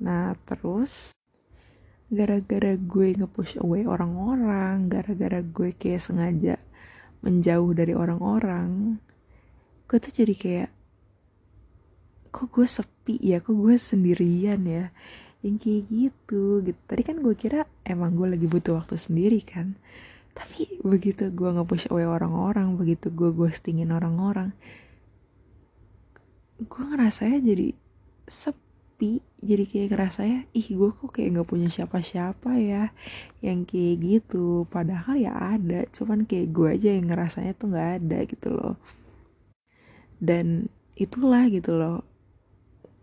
Nah 0.00 0.40
terus 0.48 1.12
gara-gara 2.08 2.72
gue 2.80 3.12
ngepush 3.12 3.60
away 3.60 3.84
orang-orang 3.84 4.88
gara-gara 4.88 5.44
gue 5.44 5.76
kayak 5.76 6.00
sengaja 6.00 6.56
menjauh 7.20 7.76
dari 7.76 7.92
orang-orang 7.92 8.96
gue 9.84 9.98
tuh 10.00 10.12
jadi 10.24 10.32
kayak 10.32 10.77
kok 12.28 12.48
gue 12.54 12.66
sepi 12.68 13.16
ya? 13.20 13.42
Kok 13.42 13.56
gue 13.56 13.74
sendirian 13.76 14.60
ya? 14.64 14.92
Yang 15.44 15.56
kayak 15.64 15.82
gitu 15.88 16.42
gitu. 16.66 16.80
Tadi 16.86 17.02
kan 17.04 17.16
gue 17.20 17.34
kira 17.34 17.66
emang 17.86 18.14
gue 18.14 18.28
lagi 18.38 18.46
butuh 18.46 18.78
waktu 18.80 18.96
sendiri 19.00 19.40
kan. 19.44 19.76
Tapi 20.36 20.80
begitu 20.86 21.28
gue 21.34 21.50
nge-push 21.50 21.90
away 21.90 22.06
orang-orang 22.06 22.78
begitu 22.78 23.10
gue 23.10 23.34
ghostingin 23.34 23.90
orang-orang 23.90 24.54
gue 26.58 26.82
ngerasanya 26.82 27.38
jadi 27.42 27.68
sepi. 28.26 29.22
Jadi 29.38 29.64
kayak 29.70 29.88
ngerasanya 29.94 30.38
ih 30.50 30.68
gue 30.74 30.90
kok 30.90 31.14
kayak 31.14 31.38
gak 31.38 31.48
punya 31.48 31.70
siapa-siapa 31.70 32.58
ya? 32.58 32.90
Yang 33.38 33.60
kayak 33.70 33.96
gitu. 34.02 34.66
Padahal 34.66 35.14
ya 35.14 35.32
ada 35.38 35.86
cuman 35.94 36.26
kayak 36.26 36.50
gue 36.50 36.68
aja 36.74 36.90
yang 36.98 37.06
ngerasanya 37.14 37.52
tuh 37.54 37.70
gak 37.70 38.02
ada 38.02 38.18
gitu 38.26 38.48
loh. 38.50 38.74
Dan 40.18 40.66
itulah 40.98 41.46
gitu 41.46 41.78
loh 41.78 42.02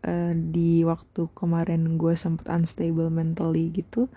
uh, 0.06 0.34
di 0.38 0.86
waktu 0.86 1.28
kemarin 1.34 1.98
gue 1.98 2.14
sempet 2.14 2.46
unstable 2.48 3.10
mentally 3.10 3.74
gitu 3.74 4.08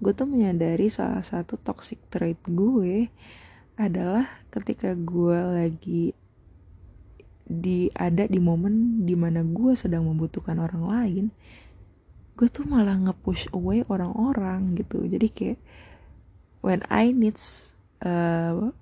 gue 0.00 0.12
tuh 0.16 0.26
menyadari 0.26 0.88
salah 0.88 1.22
satu 1.22 1.60
toxic 1.60 2.00
trait 2.08 2.40
gue 2.48 3.12
adalah 3.76 4.42
ketika 4.48 4.96
gue 4.96 5.38
lagi 5.38 6.04
di 7.44 7.92
ada 7.92 8.24
di 8.24 8.40
momen 8.40 9.04
di 9.04 9.12
mana 9.12 9.44
gue 9.44 9.76
sedang 9.76 10.08
membutuhkan 10.08 10.56
orang 10.56 10.84
lain 10.88 11.26
gue 12.34 12.48
tuh 12.50 12.66
malah 12.66 12.98
nge-push 12.98 13.46
away 13.54 13.86
orang-orang 13.86 14.74
gitu. 14.74 15.06
Jadi 15.06 15.26
kayak 15.30 15.58
when 16.66 16.82
I 16.90 17.14
needs 17.14 17.74
uh, 18.02 18.74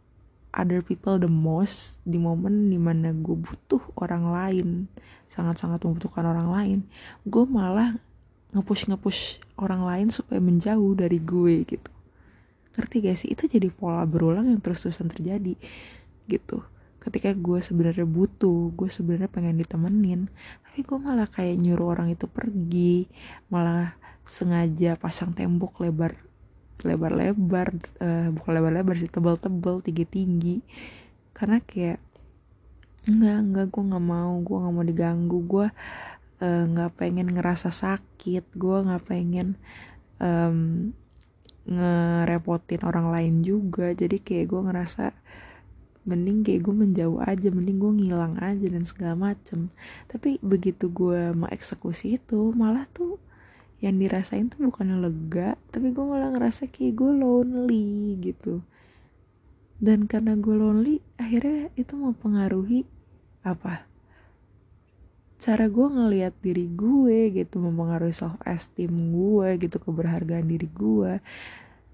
other 0.53 0.85
people 0.85 1.17
the 1.17 1.29
most 1.29 1.99
di 2.05 2.21
momen 2.21 2.69
di 2.69 2.77
mana 2.77 3.13
gue 3.13 3.37
butuh 3.37 3.81
orang 3.97 4.29
lain 4.29 4.69
sangat-sangat 5.29 5.83
membutuhkan 5.85 6.29
orang 6.29 6.49
lain 6.53 6.79
gue 7.25 7.45
malah 7.49 7.97
ngepush 8.53 8.85
ngepush 8.93 9.21
orang 9.57 9.83
lain 9.89 10.07
supaya 10.13 10.39
menjauh 10.39 10.93
dari 10.93 11.17
gue 11.17 11.65
gitu. 11.65 11.91
Ngerti 12.77 12.97
gak 13.05 13.17
sih? 13.17 13.29
Itu 13.33 13.49
jadi 13.49 13.69
pola 13.73 14.05
berulang 14.05 14.49
yang 14.49 14.61
terus-terusan 14.61 15.09
terjadi 15.13 15.57
gitu. 16.29 16.65
Ketika 17.01 17.35
gue 17.35 17.59
sebenarnya 17.59 18.07
butuh 18.07 18.71
gue 18.77 18.87
sebenarnya 18.87 19.27
pengen 19.27 19.59
ditemenin 19.59 20.31
tapi 20.63 20.87
gue 20.87 20.99
malah 21.03 21.27
kayak 21.27 21.59
nyuruh 21.59 21.99
orang 21.99 22.15
itu 22.15 22.31
pergi 22.31 23.11
malah 23.51 23.99
sengaja 24.23 24.95
pasang 24.95 25.35
tembok 25.35 25.83
lebar 25.83 26.15
lebar-lebar 26.83 27.69
uh, 28.03 28.29
bukan 28.35 28.53
lebar-lebar 28.59 28.95
sih 28.99 29.11
tebal-tebal 29.11 29.83
tinggi-tinggi. 29.83 30.63
Karena 31.33 31.59
kayak 31.63 31.99
enggak 33.03 33.39
enggak 33.43 33.67
gue 33.75 33.83
nggak 33.83 34.07
mau 34.07 34.33
gue 34.39 34.57
nggak 34.59 34.75
mau 34.75 34.85
diganggu. 34.87 35.39
Gue 35.47 35.67
uh, 36.43 36.65
nggak 36.69 36.91
pengen 36.99 37.35
ngerasa 37.35 37.71
sakit. 37.71 38.45
Gue 38.55 38.77
nggak 38.83 39.03
pengen 39.09 39.59
um, 40.23 40.91
ngerepotin 41.67 42.83
orang 42.83 43.11
lain 43.11 43.35
juga. 43.47 43.95
Jadi 43.95 44.19
kayak 44.23 44.47
gue 44.51 44.61
ngerasa 44.71 45.05
mending 46.03 46.43
kayak 46.43 46.67
gue 46.67 46.75
menjauh 46.75 47.23
aja 47.23 47.49
mending 47.55 47.79
gue 47.79 47.93
ngilang 48.03 48.35
aja 48.43 48.67
dan 48.67 48.83
segala 48.83 49.15
macem. 49.15 49.71
Tapi 50.11 50.43
begitu 50.43 50.91
gue 50.91 51.31
mau 51.31 51.47
eksekusi 51.47 52.19
itu 52.19 52.51
malah 52.59 52.91
tuh 52.91 53.23
yang 53.83 53.99
dirasain 53.99 54.47
tuh 54.47 54.71
bukannya 54.71 54.95
lega 55.03 55.59
tapi 55.75 55.91
gue 55.91 56.05
malah 56.07 56.31
ngerasa 56.31 56.71
kayak 56.71 56.95
gue 57.03 57.13
lonely 57.19 58.17
gitu. 58.23 58.63
Dan 59.83 60.07
karena 60.07 60.39
gue 60.39 60.55
lonely 60.55 61.03
akhirnya 61.19 61.75
itu 61.75 61.99
mempengaruhi 61.99 62.87
apa? 63.43 63.91
Cara 65.43 65.67
gue 65.67 65.87
ngelihat 65.91 66.39
diri 66.39 66.71
gue 66.71 67.35
gitu 67.35 67.59
mempengaruhi 67.59 68.15
self 68.15 68.39
esteem 68.47 68.95
gue 69.11 69.59
gitu 69.59 69.83
keberhargaan 69.83 70.47
diri 70.47 70.71
gue 70.71 71.19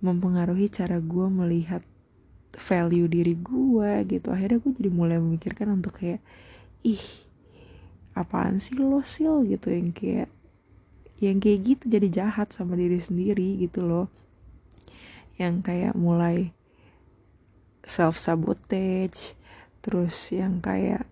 mempengaruhi 0.05 0.71
cara 0.71 1.01
gue 1.03 1.27
melihat 1.27 1.83
value 2.55 3.09
diri 3.09 3.33
gue 3.33 3.91
gitu. 4.05 4.29
Akhirnya 4.29 4.61
gue 4.61 4.73
jadi 4.77 4.91
mulai 4.93 5.17
memikirkan 5.17 5.73
untuk 5.73 5.97
kayak 5.97 6.21
ih 6.85 7.03
apaan 8.13 8.61
sih 8.61 8.77
lo 8.79 9.01
sil? 9.01 9.49
gitu 9.49 9.73
yang 9.73 9.91
kayak 9.97 10.29
yang 11.19 11.43
kayak 11.43 11.61
gitu 11.67 11.85
jadi 11.91 12.09
jahat 12.25 12.55
sama 12.55 12.79
diri 12.79 12.99
sendiri 13.03 13.59
gitu 13.59 13.83
loh. 13.87 14.07
Yang 15.39 15.55
kayak 15.67 15.95
mulai 15.99 16.55
self 17.87 18.19
sabotage 18.19 19.39
terus 19.81 20.15
yang 20.35 20.61
kayak 20.61 21.07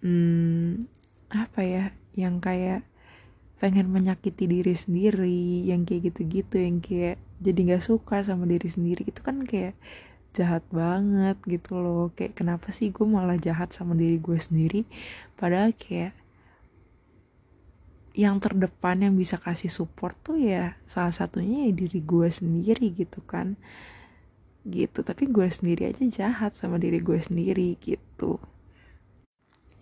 hmm, 0.00 0.88
apa 1.30 1.60
ya 1.62 1.84
yang 2.16 2.40
kayak 2.40 2.82
pengen 3.56 3.88
menyakiti 3.88 4.44
diri 4.44 4.74
sendiri 4.76 5.64
yang 5.64 5.88
kayak 5.88 6.12
gitu-gitu 6.12 6.60
yang 6.60 6.78
kayak 6.84 7.16
jadi 7.40 7.60
nggak 7.72 7.84
suka 7.84 8.20
sama 8.24 8.44
diri 8.48 8.68
sendiri 8.68 9.08
itu 9.08 9.20
kan 9.20 9.44
kayak 9.44 9.76
jahat 10.36 10.64
banget 10.68 11.40
gitu 11.48 11.80
loh. 11.80 12.12
Kayak 12.12 12.36
kenapa 12.36 12.68
sih 12.72 12.92
gue 12.92 13.06
malah 13.08 13.40
jahat 13.40 13.72
sama 13.72 13.96
diri 13.96 14.20
gue 14.20 14.36
sendiri? 14.36 14.84
Padahal 15.40 15.72
kayak 15.72 16.12
yang 18.16 18.40
terdepan 18.40 19.04
yang 19.04 19.12
bisa 19.12 19.36
kasih 19.36 19.68
support 19.68 20.16
tuh 20.24 20.40
ya 20.40 20.80
salah 20.88 21.12
satunya 21.12 21.68
ya 21.68 21.72
diri 21.76 22.00
gue 22.00 22.28
sendiri 22.32 22.96
gitu 22.96 23.20
kan. 23.20 23.60
Gitu 24.64 25.04
tapi 25.04 25.28
gue 25.28 25.44
sendiri 25.52 25.92
aja 25.92 26.02
jahat 26.08 26.56
sama 26.56 26.80
diri 26.80 27.04
gue 27.04 27.20
sendiri 27.20 27.76
gitu. 27.84 28.40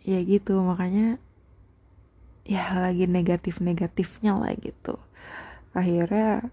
Ya 0.03 0.19
gitu 0.27 0.59
makanya 0.67 1.23
ya 2.43 2.75
lagi 2.75 3.07
negatif 3.07 3.63
negatifnya 3.63 4.35
lah 4.35 4.53
gitu. 4.59 4.99
Akhirnya 5.71 6.51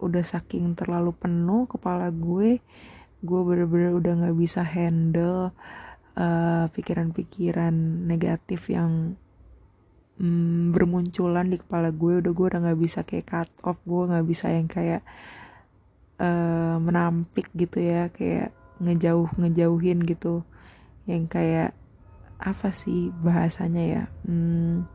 udah 0.00 0.24
saking 0.24 0.72
terlalu 0.72 1.12
penuh 1.12 1.68
kepala 1.68 2.08
gue 2.08 2.62
gue 3.18 3.40
bener-bener 3.42 3.98
udah 3.98 4.12
nggak 4.24 4.36
bisa 4.38 4.62
handle 4.62 5.50
uh, 6.16 6.70
pikiran-pikiran 6.70 7.74
negatif 8.06 8.70
yang 8.70 9.18
mm, 10.18 10.74
bermunculan 10.74 11.48
di 11.48 11.56
kepala 11.62 11.94
gue 11.94 12.20
udah 12.20 12.32
gue 12.34 12.46
udah 12.50 12.60
nggak 12.68 12.80
bisa 12.80 13.00
kayak 13.06 13.26
cut 13.26 13.50
off 13.64 13.78
gue 13.86 14.02
nggak 14.10 14.26
bisa 14.26 14.46
yang 14.50 14.68
kayak 14.68 15.02
uh, 16.18 16.76
menampik 16.82 17.48
gitu 17.54 17.78
ya 17.78 18.10
kayak 18.12 18.52
ngejauh 18.82 19.30
ngejauhin 19.38 20.02
gitu. 20.04 20.42
Yang 21.08 21.24
kayak 21.32 21.70
apa 22.38 22.70
sih 22.70 23.10
bahasanya 23.18 23.82
ya 23.82 24.02
hmm, 24.22 24.86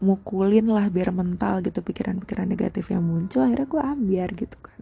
mukulin 0.00 0.72
lah 0.72 0.88
biar 0.88 1.12
mental 1.12 1.60
gitu 1.60 1.84
pikiran-pikiran 1.84 2.48
negatif 2.48 2.88
yang 2.88 3.04
muncul 3.04 3.44
akhirnya 3.44 3.68
gue 3.68 3.82
ambiar 3.82 4.30
gitu 4.36 4.56
kan. 4.60 4.80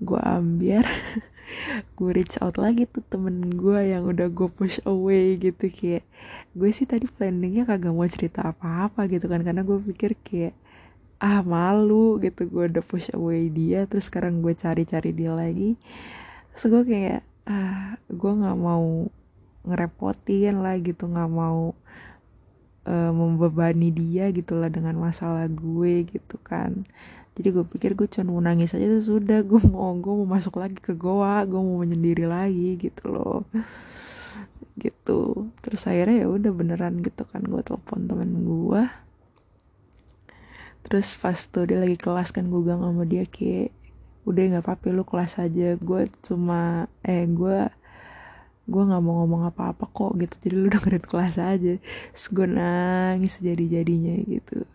Gue 0.00 0.20
ambiar 0.22 0.86
gue 1.96 2.10
reach 2.10 2.36
out 2.42 2.56
lagi 2.56 2.86
tuh 2.88 3.04
temen 3.06 3.50
gue 3.52 3.80
yang 3.92 4.06
udah 4.06 4.28
gue 4.30 4.48
push 4.50 4.80
away 4.88 5.38
gitu 5.38 5.70
kayak 5.70 6.04
gue 6.54 6.70
sih 6.74 6.86
tadi 6.88 7.06
planningnya 7.06 7.66
kagak 7.68 7.94
mau 7.94 8.06
cerita 8.08 8.50
apa-apa 8.50 9.06
gitu 9.10 9.26
kan. 9.26 9.40
Karena 9.42 9.62
gue 9.66 9.78
pikir 9.92 10.16
kayak 10.20 10.54
ah 11.20 11.42
malu 11.44 12.20
gitu. 12.22 12.48
Gue 12.48 12.70
udah 12.70 12.84
push 12.84 13.12
away 13.16 13.50
dia 13.52 13.84
terus 13.90 14.08
sekarang 14.08 14.42
gue 14.44 14.54
cari-cari 14.56 15.10
dia 15.14 15.32
lagi. 15.34 15.76
Terus 16.54 16.64
gue 16.70 16.82
kayak 16.86 17.20
ah 17.48 17.98
gue 18.06 18.32
nggak 18.40 18.58
mau 18.58 19.06
ngerepotin 19.66 20.62
lah 20.62 20.76
gitu. 20.80 21.06
Nggak 21.08 21.30
mau 21.30 21.76
uh, 22.86 23.12
membebani 23.12 23.92
dia 23.92 24.30
gitulah 24.32 24.70
dengan 24.72 24.96
masalah 24.96 25.46
gue 25.50 26.08
gitu 26.08 26.36
kan 26.40 26.86
jadi 27.40 27.56
gue 27.56 27.64
pikir 27.64 27.96
gue 27.96 28.04
cuma 28.04 28.36
mau 28.36 28.44
nangis 28.44 28.76
aja 28.76 28.84
tuh 29.00 29.16
sudah 29.16 29.40
gue 29.40 29.60
mau 29.72 29.96
gue 29.96 30.12
mau 30.12 30.28
masuk 30.28 30.60
lagi 30.60 30.76
ke 30.76 30.92
goa 30.92 31.40
gue 31.48 31.56
mau 31.56 31.80
menyendiri 31.80 32.28
lagi 32.28 32.76
gitu 32.76 33.08
loh. 33.08 33.48
Gitu. 34.76 35.48
Terus 35.64 35.82
akhirnya 35.88 36.24
ya 36.24 36.28
udah 36.28 36.52
beneran 36.52 37.00
gitu 37.00 37.24
kan 37.24 37.40
gue 37.40 37.64
telepon 37.64 38.04
temen 38.04 38.44
gue 38.44 38.84
terus 40.84 41.16
pas 41.16 41.38
tuh 41.38 41.64
dia 41.64 41.80
lagi 41.80 41.96
kelas 41.96 42.28
kan 42.28 42.44
gue 42.44 42.60
bilang 42.60 42.84
sama 42.84 43.08
dia 43.08 43.24
kayak 43.24 43.72
udah 44.28 44.42
nggak 44.52 44.64
apa-apa 44.68 44.92
lu 44.92 45.04
kelas 45.08 45.40
aja. 45.40 45.80
Gue 45.80 46.12
cuma 46.20 46.92
eh 47.00 47.24
gue 47.24 47.72
gue 48.68 48.82
nggak 48.84 49.00
mau 49.00 49.24
ngomong 49.24 49.48
apa-apa 49.48 49.88
kok 49.88 50.12
gitu. 50.20 50.34
Jadi 50.44 50.54
lu 50.60 50.68
dengerin 50.68 51.08
kelas 51.08 51.40
aja. 51.40 51.74
Terus 52.12 52.26
gue 52.28 52.46
nangis 52.52 53.40
jadi 53.40 53.80
jadinya 53.80 54.12
gitu 54.28 54.68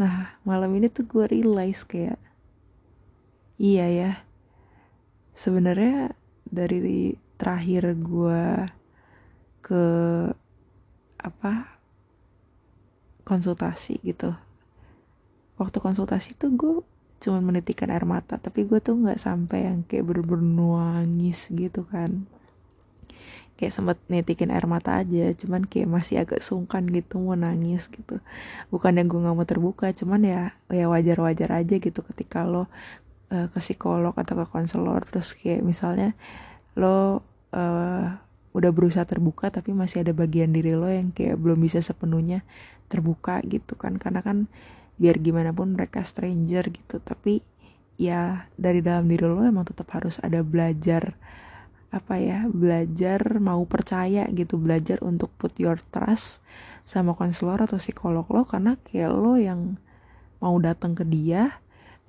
Nah, 0.00 0.40
malam 0.48 0.72
ini 0.80 0.88
tuh 0.88 1.04
gue 1.04 1.28
realize 1.28 1.84
kayak 1.84 2.16
iya 3.60 3.86
ya. 3.92 4.12
Sebenarnya 5.36 6.16
dari 6.48 7.12
terakhir 7.36 7.92
gue 8.00 8.64
ke 9.60 9.84
apa 11.20 11.52
konsultasi 13.28 14.00
gitu. 14.00 14.32
Waktu 15.60 15.76
konsultasi 15.84 16.32
tuh 16.40 16.48
gue 16.56 16.74
cuma 17.20 17.44
menitikan 17.44 17.92
air 17.92 18.08
mata, 18.08 18.40
tapi 18.40 18.64
gue 18.64 18.80
tuh 18.80 18.96
nggak 18.96 19.20
sampai 19.20 19.68
yang 19.68 19.84
kayak 19.84 20.08
bener-bener 20.08 20.40
nangis 20.40 21.52
gitu 21.52 21.84
kan 21.84 22.24
kayak 23.60 23.76
sempet 23.76 24.00
netikin 24.08 24.48
air 24.48 24.64
mata 24.64 24.96
aja 24.96 25.36
cuman 25.36 25.68
kayak 25.68 25.88
masih 25.92 26.16
agak 26.24 26.40
sungkan 26.40 26.88
gitu 26.88 27.20
mau 27.20 27.36
nangis 27.36 27.92
gitu. 27.92 28.24
Bukan 28.72 28.96
yang 28.96 29.12
gue 29.12 29.20
nggak 29.20 29.36
mau 29.36 29.44
terbuka 29.44 29.92
cuman 29.92 30.24
ya 30.24 30.40
ya 30.72 30.88
wajar 30.88 31.20
wajar 31.20 31.60
aja 31.60 31.76
gitu 31.76 32.00
ketika 32.00 32.48
lo 32.48 32.64
uh, 32.64 32.66
ke 33.52 33.58
psikolog 33.60 34.16
atau 34.16 34.40
ke 34.40 34.46
konselor 34.48 35.04
terus 35.04 35.36
kayak 35.36 35.60
misalnya 35.60 36.16
lo 36.72 37.20
uh, 37.52 38.16
udah 38.56 38.70
berusaha 38.72 39.04
terbuka 39.04 39.52
tapi 39.52 39.76
masih 39.76 40.02
ada 40.08 40.16
bagian 40.16 40.56
diri 40.56 40.72
lo 40.72 40.88
yang 40.88 41.12
kayak 41.12 41.36
belum 41.36 41.60
bisa 41.60 41.84
sepenuhnya 41.84 42.40
terbuka 42.88 43.44
gitu 43.44 43.76
kan. 43.76 44.00
Karena 44.00 44.24
kan 44.24 44.48
biar 44.96 45.20
gimana 45.20 45.52
pun 45.52 45.76
mereka 45.76 46.00
stranger 46.04 46.72
gitu 46.72 47.00
tapi 47.00 47.44
ya 48.00 48.48
dari 48.56 48.80
dalam 48.80 49.04
diri 49.04 49.28
lo 49.28 49.44
emang 49.44 49.68
tetap 49.68 49.92
harus 49.92 50.16
ada 50.24 50.40
belajar 50.40 51.20
apa 51.90 52.22
ya 52.22 52.46
belajar 52.46 53.42
mau 53.42 53.66
percaya 53.66 54.30
gitu 54.30 54.58
belajar 54.62 55.02
untuk 55.02 55.34
put 55.34 55.50
your 55.58 55.78
trust 55.90 56.38
sama 56.86 57.18
konselor 57.18 57.58
atau 57.66 57.82
psikolog 57.82 58.26
lo 58.30 58.46
karena 58.46 58.78
kayak 58.86 59.10
lo 59.10 59.34
yang 59.34 59.74
mau 60.38 60.54
datang 60.62 60.94
ke 60.94 61.02
dia 61.02 61.58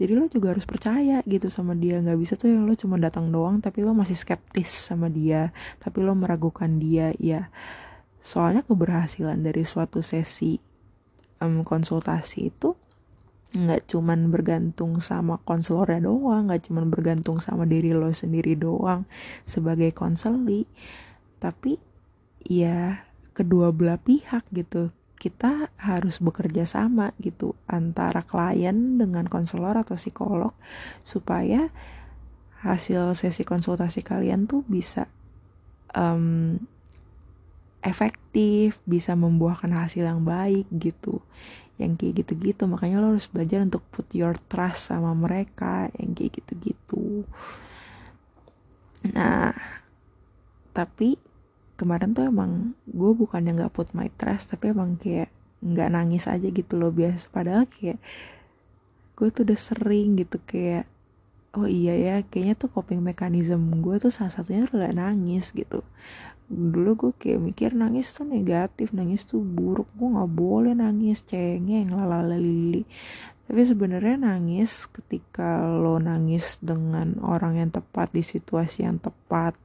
jadi 0.02 0.18
lo 0.18 0.26
juga 0.26 0.58
harus 0.58 0.66
percaya 0.66 1.22
gitu 1.30 1.46
sama 1.54 1.78
dia. 1.78 2.02
Nggak 2.02 2.18
bisa 2.18 2.34
tuh 2.34 2.50
yang 2.50 2.66
lo 2.66 2.74
cuma 2.74 2.98
datang 2.98 3.30
doang 3.30 3.62
tapi 3.62 3.86
lo 3.86 3.94
masih 3.94 4.18
skeptis 4.18 4.90
sama 4.90 5.14
dia 5.14 5.54
tapi 5.78 6.02
lo 6.02 6.18
meragukan 6.18 6.82
dia 6.82 7.14
ya. 7.22 7.54
Soalnya 8.18 8.66
keberhasilan 8.66 9.46
dari 9.46 9.62
suatu 9.62 10.02
sesi 10.02 10.58
um, 11.38 11.62
konsultasi 11.62 12.50
itu 12.50 12.74
nggak 13.52 13.92
cuman 13.92 14.32
bergantung 14.32 15.04
sama 15.04 15.36
konselornya 15.44 16.08
doang 16.08 16.48
nggak 16.48 16.72
cuman 16.72 16.88
bergantung 16.88 17.44
sama 17.44 17.68
diri 17.68 17.92
lo 17.92 18.08
sendiri 18.16 18.56
doang 18.56 19.04
sebagai 19.44 19.92
konseli. 19.92 20.64
Tapi 21.42 21.76
ya 22.48 23.08
kedua 23.36 23.76
belah 23.76 24.00
pihak 24.00 24.48
gitu. 24.56 24.96
Kita 25.22 25.70
harus 25.78 26.18
bekerja 26.18 26.66
sama 26.66 27.14
gitu 27.22 27.54
antara 27.70 28.26
klien 28.26 28.98
dengan 28.98 29.30
konselor 29.30 29.78
atau 29.78 29.94
psikolog 29.94 30.56
supaya 31.06 31.70
hasil 32.66 33.14
sesi 33.14 33.46
konsultasi 33.46 34.02
kalian 34.02 34.50
tuh 34.50 34.66
bisa 34.66 35.10
um, 35.94 36.58
efektif 37.82 38.78
bisa 38.86 39.18
membuahkan 39.18 39.74
hasil 39.74 40.06
yang 40.06 40.22
baik 40.22 40.70
gitu 40.70 41.26
yang 41.82 41.98
kayak 41.98 42.24
gitu-gitu. 42.24 42.70
Makanya 42.70 43.02
lo 43.02 43.18
harus 43.18 43.26
belajar 43.26 43.66
untuk 43.66 43.82
put 43.90 44.06
your 44.14 44.38
trust 44.48 44.94
sama 44.94 45.12
mereka 45.18 45.90
yang 45.98 46.14
kayak 46.14 46.42
gitu-gitu. 46.42 47.26
Nah 49.12 49.52
tapi 50.72 51.18
kemarin 51.76 52.14
tuh 52.14 52.30
emang 52.30 52.78
gue 52.86 53.12
bukan 53.18 53.42
yang 53.44 53.58
nggak 53.60 53.74
put 53.74 53.92
my 53.98 54.08
trust 54.16 54.54
tapi 54.54 54.72
emang 54.72 54.96
kayak 55.02 55.34
nggak 55.66 55.90
nangis 55.90 56.30
aja 56.30 56.46
gitu 56.48 56.78
loh 56.78 56.94
biasa. 56.94 57.28
Padahal 57.34 57.66
kayak 57.66 57.98
gue 59.18 59.28
tuh 59.34 59.44
udah 59.46 59.60
sering 59.60 60.18
gitu 60.22 60.38
kayak 60.46 60.86
oh 61.52 61.68
iya 61.68 61.94
ya 62.00 62.16
kayaknya 62.24 62.56
tuh 62.56 62.72
coping 62.72 63.04
mechanism 63.04 63.68
gue 63.84 64.00
tuh 64.00 64.10
salah 64.10 64.32
satunya 64.32 64.66
adalah 64.66 64.96
nangis 64.96 65.52
gitu 65.52 65.84
dulu 66.52 66.92
gue 67.00 67.12
kayak 67.16 67.40
mikir 67.40 67.70
nangis 67.72 68.12
tuh 68.12 68.28
negatif 68.28 68.92
nangis 68.92 69.24
tuh 69.24 69.40
buruk. 69.40 69.88
Gue 69.96 70.12
nggak 70.12 70.32
boleh 70.36 70.76
nangis 70.76 71.24
cengeng 71.24 71.96
lalalali. 71.96 72.84
Tapi 73.48 73.62
sebenarnya 73.64 74.20
nangis 74.20 74.88
ketika 74.92 75.64
lo 75.68 76.00
nangis 76.00 76.60
dengan 76.60 77.20
orang 77.24 77.60
yang 77.60 77.72
tepat 77.72 78.12
di 78.12 78.24
situasi 78.24 78.84
yang 78.84 79.00
tepat 79.00 79.56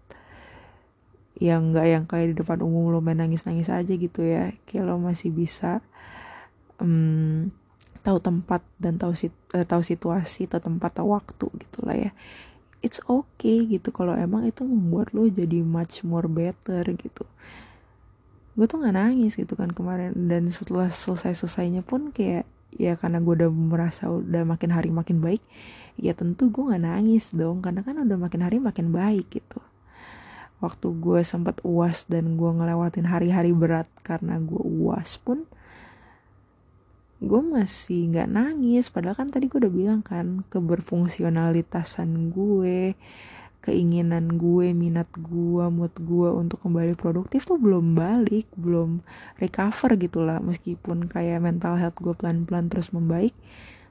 yang 1.36 1.70
nggak 1.70 1.86
yang 1.86 2.04
kayak 2.08 2.32
di 2.32 2.34
depan 2.40 2.64
umum 2.64 2.88
lo 2.88 3.04
main 3.04 3.20
nangis 3.20 3.44
nangis 3.44 3.68
aja 3.68 3.92
gitu 3.92 4.24
ya 4.24 4.56
kayak 4.64 4.88
lo 4.88 4.96
masih 4.96 5.28
bisa 5.28 5.84
um, 6.80 7.52
tahu 8.00 8.18
tempat 8.22 8.64
dan 8.80 8.96
tahu 8.96 9.12
sit 9.12 9.36
uh, 9.52 9.66
tahu 9.68 9.84
situasi 9.84 10.48
tahu 10.48 10.64
tempat 10.64 10.96
tahu 10.96 11.12
waktu 11.12 11.46
gitulah 11.60 11.96
ya 11.98 12.10
it's 12.86 13.02
okay 13.10 13.66
gitu. 13.66 13.90
Kalau 13.90 14.14
emang 14.14 14.46
itu 14.46 14.62
membuat 14.62 15.10
lo 15.10 15.26
jadi 15.26 15.66
much 15.66 16.06
more 16.06 16.30
better 16.30 16.86
gitu. 16.94 17.26
Gue 18.54 18.70
tuh 18.70 18.78
nggak 18.78 18.94
nangis 18.94 19.34
gitu 19.34 19.58
kan 19.58 19.74
kemarin. 19.74 20.14
Dan 20.14 20.48
setelah 20.54 20.86
selesai 20.86 21.34
selesainya 21.34 21.82
pun 21.82 22.14
kayak 22.14 22.46
ya 22.78 22.94
karena 22.94 23.18
gue 23.18 23.34
udah 23.42 23.50
merasa 23.50 24.06
udah 24.06 24.46
makin 24.46 24.70
hari 24.70 24.92
makin 24.94 25.18
baik 25.24 25.40
ya 25.96 26.12
tentu 26.12 26.52
gue 26.54 26.62
nggak 26.70 26.86
nangis 26.86 27.34
dong. 27.34 27.58
Karena 27.58 27.82
kan 27.82 27.98
udah 27.98 28.14
makin 28.14 28.40
hari 28.46 28.62
makin 28.62 28.94
baik 28.94 29.26
gitu. 29.34 29.58
Waktu 30.62 30.88
gue 31.02 31.20
sempat 31.26 31.60
uas 31.66 32.08
dan 32.08 32.38
gue 32.38 32.48
ngelewatin 32.48 33.10
hari-hari 33.10 33.52
berat 33.52 33.90
karena 34.00 34.40
gue 34.40 34.62
uas 34.62 35.20
pun 35.20 35.44
gue 37.20 37.40
masih 37.40 38.12
nggak 38.12 38.28
nangis. 38.28 38.92
Padahal 38.92 39.16
kan 39.16 39.28
tadi 39.32 39.48
gue 39.48 39.58
udah 39.60 39.72
bilang 39.72 40.00
kan 40.04 40.44
keberfungsionalitasan 40.52 42.32
gue 42.32 42.94
keinginan 43.66 44.38
gue 44.38 44.70
minat 44.70 45.10
gue 45.18 45.64
mood 45.66 45.90
gue 45.98 46.28
untuk 46.30 46.62
kembali 46.62 46.94
produktif 46.94 47.50
tuh 47.50 47.58
belum 47.58 47.98
balik 47.98 48.46
belum 48.54 49.02
recover 49.42 49.98
gitulah 49.98 50.38
meskipun 50.38 51.10
kayak 51.10 51.42
mental 51.42 51.74
health 51.74 51.98
gue 51.98 52.14
pelan-pelan 52.14 52.70
terus 52.70 52.94
membaik 52.94 53.34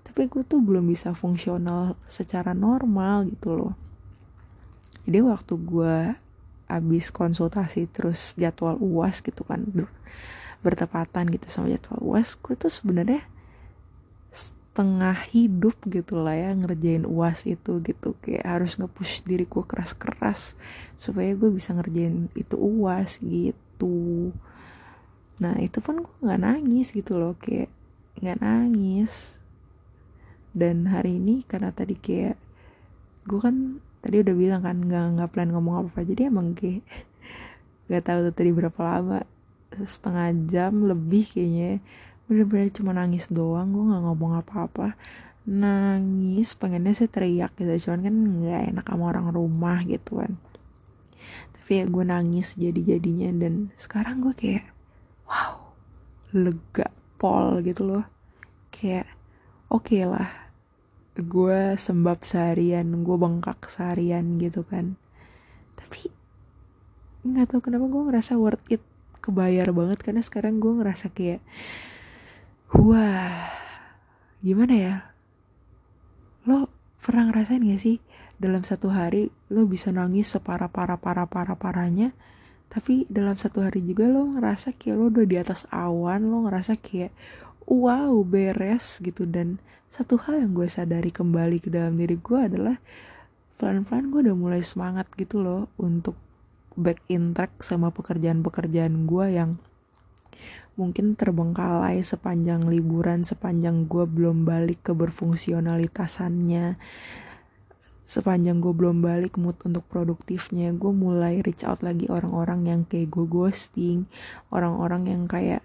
tapi 0.07 0.31
gue 0.31 0.47
tuh 0.47 0.63
belum 0.63 0.87
bisa 0.87 1.11
fungsional 1.11 1.99
secara 2.07 2.55
normal 2.55 3.27
gitu 3.27 3.51
loh. 3.51 3.73
Jadi 5.03 5.19
waktu 5.27 5.53
gue 5.59 5.95
abis 6.71 7.11
konsultasi 7.11 7.91
terus 7.91 8.31
jadwal 8.39 8.79
uas 8.79 9.19
gitu 9.19 9.43
kan 9.43 9.67
bertepatan 10.65 11.29
gitu 11.29 11.45
sama 11.53 11.69
jadwal 11.69 12.01
uas 12.01 12.33
gue 12.41 12.57
tuh 12.57 12.73
sebenarnya 12.73 13.21
setengah 14.75 15.15
hidup 15.31 15.79
gitu 15.87 16.19
lah 16.19 16.35
ya 16.35 16.51
ngerjain 16.51 17.07
uas 17.07 17.47
itu 17.47 17.79
gitu. 17.79 18.11
Kayak 18.19 18.43
harus 18.43 18.75
ngepush 18.75 19.23
diri 19.23 19.47
gue 19.47 19.63
keras-keras 19.63 20.59
supaya 20.99 21.31
gue 21.31 21.47
bisa 21.47 21.71
ngerjain 21.71 22.27
itu 22.35 22.59
uas 22.59 23.23
gitu. 23.23 24.35
Nah 25.39 25.55
itu 25.63 25.79
pun 25.79 26.03
gue 26.03 26.15
nggak 26.19 26.43
nangis 26.43 26.91
gitu 26.91 27.15
loh 27.15 27.39
kayak 27.39 27.71
nggak 28.19 28.43
nangis. 28.43 29.39
Dan 30.51 30.91
hari 30.91 31.23
ini 31.23 31.47
karena 31.47 31.71
tadi 31.71 31.95
kayak 31.95 32.35
gue 33.23 33.39
kan 33.39 33.79
tadi 34.03 34.27
udah 34.27 34.35
bilang 34.35 34.59
kan 34.59 34.75
nggak 34.75 35.05
nggak 35.15 35.29
plan 35.31 35.55
ngomong 35.55 35.87
apa 35.87 35.89
apa 35.95 36.01
jadi 36.03 36.27
emang 36.27 36.51
kayak 36.51 36.83
nggak 37.87 38.03
tahu 38.03 38.19
tuh 38.27 38.33
tadi 38.35 38.51
berapa 38.51 38.79
lama 38.83 39.23
setengah 39.83 40.31
jam 40.47 40.87
lebih 40.87 41.27
kayaknya 41.27 41.83
bener-bener 42.25 42.73
cuma 42.73 42.91
nangis 42.95 43.29
doang 43.29 43.69
gue 43.75 43.83
nggak 43.83 44.03
ngomong 44.07 44.33
apa-apa. 44.41 44.95
Nangis 45.45 46.57
pengennya 46.57 46.97
sih 46.97 47.11
teriak 47.11 47.53
gitu 47.59 47.89
cuman 47.89 47.99
kan 48.01 48.15
nggak 48.15 48.61
enak 48.73 48.85
sama 48.89 49.03
orang 49.11 49.27
rumah 49.29 49.83
gitu 49.85 50.23
kan. 50.23 50.33
Tapi 51.53 51.71
ya 51.81 51.85
gue 51.85 52.03
nangis 52.05 52.57
jadi-jadinya 52.57 53.29
dan 53.41 53.53
sekarang 53.77 54.21
gue 54.25 54.33
kayak 54.33 54.65
wow 55.29 55.73
lega 56.33 56.89
pol 57.17 57.61
gitu 57.61 57.83
loh. 57.85 58.05
Kayak 58.73 59.09
oke 59.69 59.91
okay 59.91 60.03
lah 60.05 60.29
gue 61.15 61.79
sembab 61.79 62.27
seharian 62.27 63.07
gue 63.07 63.15
bengkak 63.15 63.69
seharian 63.71 64.35
gitu 64.41 64.65
kan. 64.65 64.97
Tapi 65.77 66.09
nggak 67.25 67.53
tahu 67.53 67.59
kenapa 67.69 67.85
gue 67.89 68.01
ngerasa 68.09 68.37
worth 68.37 68.65
it 68.69 68.83
kebayar 69.25 69.73
banget 69.73 70.05
karena 70.05 70.21
sekarang 70.21 70.61
gue 70.61 70.77
ngerasa 70.77 71.09
kayak 71.09 71.41
wah 72.77 73.49
gimana 74.45 74.73
ya? 74.77 74.95
Lo 76.45 76.69
pernah 77.01 77.33
ngerasain 77.33 77.65
gak 77.65 77.81
sih 77.81 77.97
dalam 78.37 78.61
satu 78.61 78.93
hari 78.93 79.33
lo 79.49 79.65
bisa 79.65 79.89
nangis 79.89 80.29
separah 80.29 80.69
parah 80.69 81.01
parah 81.01 81.25
parah 81.25 81.57
parahnya 81.57 82.13
tapi 82.69 83.07
dalam 83.07 83.39
satu 83.39 83.63
hari 83.63 83.81
juga 83.81 84.09
lo 84.09 84.35
ngerasa 84.35 84.75
kayak 84.75 84.95
lo 84.97 85.07
udah 85.07 85.25
di 85.25 85.37
atas 85.37 85.63
awan 85.73 86.27
lo 86.29 86.45
ngerasa 86.45 86.77
kayak 86.77 87.13
wow 87.69 88.13
beres 88.25 89.01
gitu. 89.01 89.25
Dan 89.25 89.61
satu 89.89 90.17
hal 90.21 90.41
yang 90.41 90.51
gue 90.51 90.67
sadari 90.69 91.09
kembali 91.13 91.61
ke 91.61 91.69
dalam 91.69 91.97
diri 91.97 92.17
gue 92.17 92.39
adalah 92.39 92.77
pelan-pelan 93.55 94.11
gue 94.11 94.19
udah 94.27 94.37
mulai 94.37 94.61
semangat 94.65 95.07
gitu 95.15 95.39
loh 95.39 95.71
untuk 95.79 96.19
back 96.75 96.99
in 97.07 97.31
track 97.35 97.63
sama 97.63 97.91
pekerjaan-pekerjaan 97.91 99.07
gue 99.07 99.25
yang 99.31 99.57
mungkin 100.75 101.15
terbengkalai 101.15 102.03
sepanjang 102.03 102.67
liburan 102.67 103.23
sepanjang 103.23 103.87
gue 103.87 104.03
belum 104.03 104.43
balik 104.43 104.83
ke 104.83 104.91
berfungsionalitasannya 104.91 106.75
sepanjang 108.05 108.61
gue 108.61 108.73
belum 108.75 109.01
balik 109.01 109.39
mood 109.39 109.57
untuk 109.65 109.87
produktifnya 109.87 110.75
gue 110.75 110.91
mulai 110.93 111.41
reach 111.41 111.65
out 111.65 111.81
lagi 111.81 112.05
orang-orang 112.11 112.67
yang 112.67 112.81
kayak 112.83 113.09
gue 113.09 113.25
ghosting 113.25 114.05
orang-orang 114.51 115.09
yang 115.09 115.23
kayak 115.25 115.63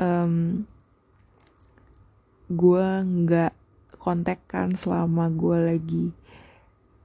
um, 0.00 0.64
gue 2.50 2.86
nggak 3.04 3.52
kontak 4.00 4.42
kan 4.48 4.74
selama 4.74 5.30
gue 5.30 5.58
lagi 5.60 6.06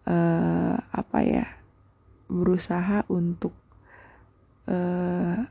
uh, 0.07 0.79
apa 0.95 1.19
ya 1.21 1.56
berusaha 2.27 3.07
untuk 3.07 3.55
uh, 4.67 5.47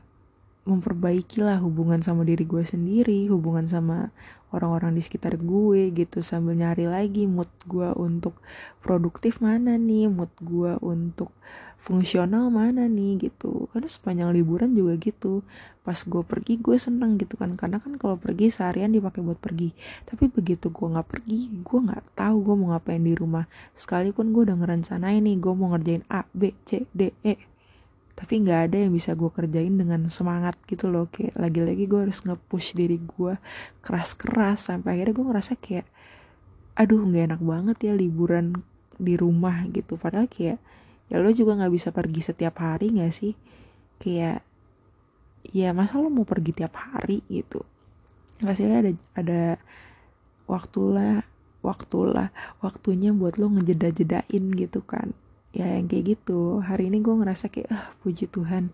memperbaiki 0.67 1.39
lah 1.39 1.63
hubungan 1.63 2.03
sama 2.03 2.27
diri 2.27 2.43
gue 2.43 2.59
sendiri 2.61 3.31
hubungan 3.31 3.63
sama 3.63 4.11
orang-orang 4.51 4.95
di 4.95 5.01
sekitar 5.03 5.39
gue 5.39 5.91
gitu 5.95 6.19
sambil 6.19 6.59
nyari 6.59 6.87
lagi 6.87 7.23
mood 7.23 7.47
gue 7.67 7.87
untuk 7.95 8.39
produktif 8.83 9.39
mana 9.39 9.79
nih 9.79 10.11
mood 10.11 10.31
gue 10.43 10.75
untuk 10.83 11.31
fungsional 11.77 12.51
mana 12.51 12.91
nih 12.91 13.31
gitu. 13.31 13.71
Karena 13.71 13.87
sepanjang 13.87 14.29
liburan 14.35 14.75
juga 14.75 14.99
gitu 14.99 15.47
pas 15.87 15.95
gue 15.95 16.23
pergi 16.27 16.59
gue 16.59 16.75
seneng 16.75 17.15
gitu 17.15 17.39
kan. 17.39 17.55
Karena 17.55 17.79
kan 17.79 17.95
kalau 17.95 18.19
pergi 18.19 18.51
seharian 18.51 18.91
dipakai 18.91 19.23
buat 19.23 19.39
pergi. 19.39 19.71
Tapi 20.03 20.27
begitu 20.27 20.67
gue 20.67 20.87
nggak 20.91 21.07
pergi 21.07 21.63
gue 21.63 21.79
nggak 21.87 22.19
tahu 22.19 22.35
gue 22.43 22.55
mau 22.59 22.75
ngapain 22.75 22.99
di 22.99 23.15
rumah. 23.15 23.47
Sekalipun 23.79 24.35
gue 24.35 24.51
udah 24.51 24.59
ngerencanain 24.59 25.23
nih 25.23 25.39
gue 25.39 25.53
mau 25.55 25.71
ngerjain 25.71 26.03
A 26.11 26.27
B 26.35 26.51
C 26.67 26.83
D 26.91 27.15
E. 27.23 27.39
Tapi 28.17 28.33
nggak 28.43 28.59
ada 28.67 28.77
yang 28.83 28.91
bisa 28.91 29.15
gue 29.15 29.31
kerjain 29.31 29.71
dengan 29.71 30.03
semangat 30.11 30.59
gitu 30.67 30.91
loh. 30.91 31.07
Kayak 31.07 31.39
lagi-lagi 31.39 31.87
gue 31.87 31.99
harus 32.03 32.19
nge-push 32.19 32.75
diri 32.75 32.99
gue 32.99 33.39
keras-keras 33.79 34.67
sampai 34.67 34.99
akhirnya 34.99 35.15
gue 35.15 35.25
ngerasa 35.31 35.55
kayak 35.55 35.87
aduh 36.75 36.99
nggak 37.07 37.23
enak 37.31 37.41
banget 37.41 37.77
ya 37.87 37.93
liburan 37.95 38.59
di 38.99 39.15
rumah 39.15 39.63
gitu. 39.71 39.95
Padahal 39.95 40.27
kayak 40.27 40.59
ya 41.07 41.23
lo 41.23 41.31
juga 41.31 41.55
nggak 41.55 41.71
bisa 41.71 41.95
pergi 41.95 42.19
setiap 42.19 42.59
hari 42.59 42.91
nggak 42.91 43.13
sih? 43.15 43.37
Kayak 44.01 44.43
ya 45.45 45.71
masa 45.71 45.99
lo 46.01 46.09
mau 46.11 46.27
pergi 46.27 46.51
tiap 46.63 46.75
hari 46.75 47.23
gitu? 47.27 47.63
Pasti 48.41 48.67
ada 48.69 48.91
ada 49.17 49.41
waktulah 50.47 51.25
waktulah 51.65 52.31
waktunya 52.61 53.11
buat 53.11 53.35
lo 53.35 53.51
ngejeda-jedain 53.51 54.43
gitu 54.55 54.79
kan. 54.85 55.11
Ya 55.51 55.77
yang 55.77 55.89
kayak 55.89 56.17
gitu. 56.17 56.61
Hari 56.61 56.87
ini 56.93 57.01
gue 57.01 57.15
ngerasa 57.17 57.49
kayak 57.49 57.69
ah 57.71 57.85
puji 58.05 58.29
Tuhan. 58.29 58.69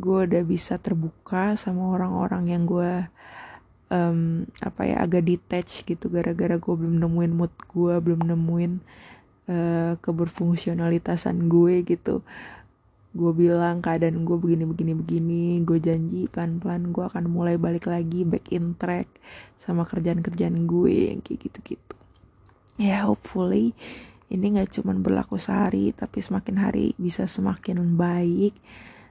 Gue 0.00 0.24
udah 0.28 0.44
bisa 0.44 0.80
terbuka 0.80 1.56
sama 1.60 1.92
orang-orang 1.92 2.44
yang 2.48 2.62
gue 2.64 2.92
um, 3.92 4.44
apa 4.60 4.82
ya 4.88 4.96
agak 5.02 5.24
detach 5.26 5.84
gitu. 5.88 6.12
Gara-gara 6.12 6.56
gue 6.60 6.74
belum 6.76 7.00
nemuin 7.00 7.32
mood 7.32 7.52
gue 7.72 7.94
belum 7.98 8.20
nemuin 8.28 8.72
uh, 9.50 9.92
keberfungsionalitasan 9.98 11.50
gue 11.50 11.82
gitu 11.84 12.22
gue 13.10 13.32
bilang 13.34 13.82
keadaan 13.82 14.22
gue 14.22 14.36
begini 14.38 14.64
begini 14.66 14.92
begini. 14.94 15.44
Gue 15.66 15.82
janji 15.82 16.30
pelan 16.30 16.62
pelan 16.62 16.94
gue 16.94 17.04
akan 17.04 17.26
mulai 17.26 17.58
balik 17.58 17.90
lagi 17.90 18.22
back 18.22 18.50
in 18.54 18.78
track 18.78 19.10
sama 19.58 19.82
kerjaan 19.82 20.22
kerjaan 20.22 20.66
gue 20.70 21.14
yang 21.14 21.20
kayak 21.20 21.50
gitu 21.50 21.74
gitu 21.74 21.94
ya 22.80 23.04
hopefully 23.04 23.76
ini 24.32 24.56
nggak 24.56 24.80
cuman 24.80 25.04
berlaku 25.04 25.36
sehari 25.36 25.92
tapi 25.92 26.24
semakin 26.24 26.56
hari 26.56 26.96
bisa 26.96 27.28
semakin 27.28 28.00
baik 28.00 28.56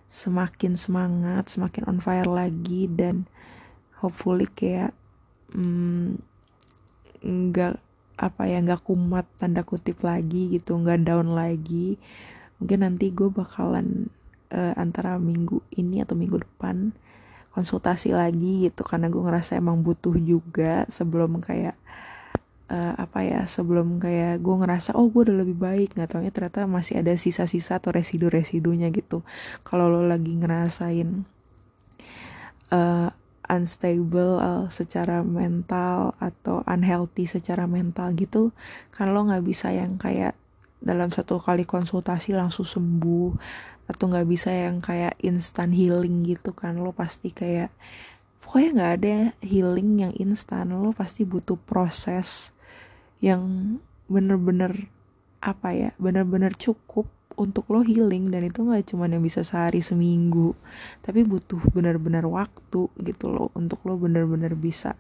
semakin 0.10 0.74
semangat 0.74 1.54
semakin 1.54 1.86
on 1.86 2.02
fire 2.02 2.26
lagi 2.26 2.90
dan 2.90 3.30
hopefully 4.02 4.50
kayak 4.50 4.98
hmm, 5.54 6.18
nggak 7.22 7.78
mm, 7.78 7.88
apa 8.18 8.44
ya 8.50 8.58
nggak 8.66 8.82
kumat 8.82 9.30
tanda 9.38 9.62
kutip 9.62 10.02
lagi 10.02 10.50
gitu 10.58 10.74
nggak 10.74 11.06
down 11.06 11.38
lagi 11.38 12.02
mungkin 12.60 12.86
nanti 12.86 13.12
gue 13.12 13.32
bakalan 13.32 14.12
uh, 14.52 14.74
antara 14.76 15.16
minggu 15.18 15.64
ini 15.76 16.04
atau 16.04 16.14
minggu 16.14 16.44
depan 16.44 16.92
konsultasi 17.56 18.14
lagi 18.14 18.70
gitu 18.70 18.86
karena 18.86 19.10
gue 19.10 19.20
ngerasa 19.20 19.58
emang 19.58 19.82
butuh 19.82 20.16
juga 20.22 20.86
sebelum 20.88 21.42
kayak 21.42 21.76
uh, 22.70 22.94
apa 22.96 23.26
ya 23.26 23.42
sebelum 23.50 23.98
kayak 23.98 24.40
gue 24.40 24.56
ngerasa 24.64 24.94
oh 24.96 25.10
gue 25.10 25.28
udah 25.28 25.38
lebih 25.44 25.58
baik. 25.58 25.98
Nggak 25.98 26.10
taunya 26.14 26.32
ternyata 26.32 26.70
masih 26.70 27.02
ada 27.02 27.12
sisa-sisa 27.18 27.82
atau 27.82 27.90
residu-residunya 27.90 28.94
gitu. 28.94 29.26
Kalau 29.66 29.90
lo 29.90 30.06
lagi 30.06 30.38
ngerasain 30.38 31.26
uh, 32.70 33.10
unstable 33.50 34.38
uh, 34.38 34.66
secara 34.70 35.26
mental 35.26 36.14
atau 36.22 36.62
unhealthy 36.70 37.26
secara 37.26 37.66
mental 37.66 38.14
gitu 38.14 38.54
kan 38.94 39.10
lo 39.10 39.26
nggak 39.26 39.42
bisa 39.42 39.74
yang 39.74 39.98
kayak 39.98 40.38
dalam 40.80 41.12
satu 41.12 41.40
kali 41.40 41.68
konsultasi 41.68 42.32
langsung 42.36 42.64
sembuh 42.64 43.36
atau 43.90 44.06
nggak 44.08 44.28
bisa 44.30 44.50
yang 44.54 44.80
kayak 44.80 45.18
instant 45.22 45.74
healing 45.76 46.24
gitu 46.24 46.54
kan 46.56 46.78
lo 46.80 46.94
pasti 46.94 47.34
kayak 47.34 47.74
pokoknya 48.40 48.70
nggak 48.76 48.94
ada 49.02 49.16
healing 49.44 49.90
yang 50.08 50.14
instan 50.16 50.72
lo 50.72 50.96
pasti 50.96 51.26
butuh 51.28 51.58
proses 51.58 52.56
yang 53.20 53.76
bener-bener 54.08 54.88
apa 55.40 55.72
ya 55.72 55.90
bener-bener 56.00 56.56
cukup 56.56 57.08
untuk 57.40 57.72
lo 57.72 57.80
healing. 57.82 58.28
Dan 58.28 58.52
itu 58.52 58.68
nggak 58.68 58.92
cuma 58.92 59.08
yang 59.08 59.24
bisa 59.24 59.42
sehari 59.48 59.80
seminggu 59.80 60.54
tapi 61.02 61.24
butuh 61.24 61.64
benar-benar 61.72 62.28
waktu 62.28 62.92
gitu 63.00 63.26
loh 63.32 63.48
untuk 63.56 63.80
lo 63.88 63.96
benar-benar 63.96 64.54
bisa 64.60 65.00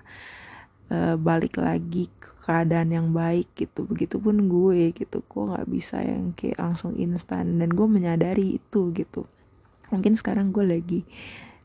uh, 0.89 1.15
balik 1.15 1.61
lagi 1.61 2.09
ke 2.19 2.29
keadaan 2.45 2.89
yang 2.93 3.07
baik 3.13 3.49
gitu. 3.55 3.85
Begitupun 3.85 4.49
gue 4.49 4.91
gitu. 4.93 5.21
Gue 5.25 5.43
nggak 5.53 5.67
bisa 5.69 6.01
yang 6.01 6.33
kayak 6.33 6.59
langsung 6.59 6.97
instan. 6.97 7.61
Dan 7.61 7.71
gue 7.71 7.87
menyadari 7.87 8.57
itu 8.57 8.89
gitu. 8.93 9.25
Mungkin 9.89 10.13
sekarang 10.17 10.53
gue 10.53 10.65
lagi 10.65 11.01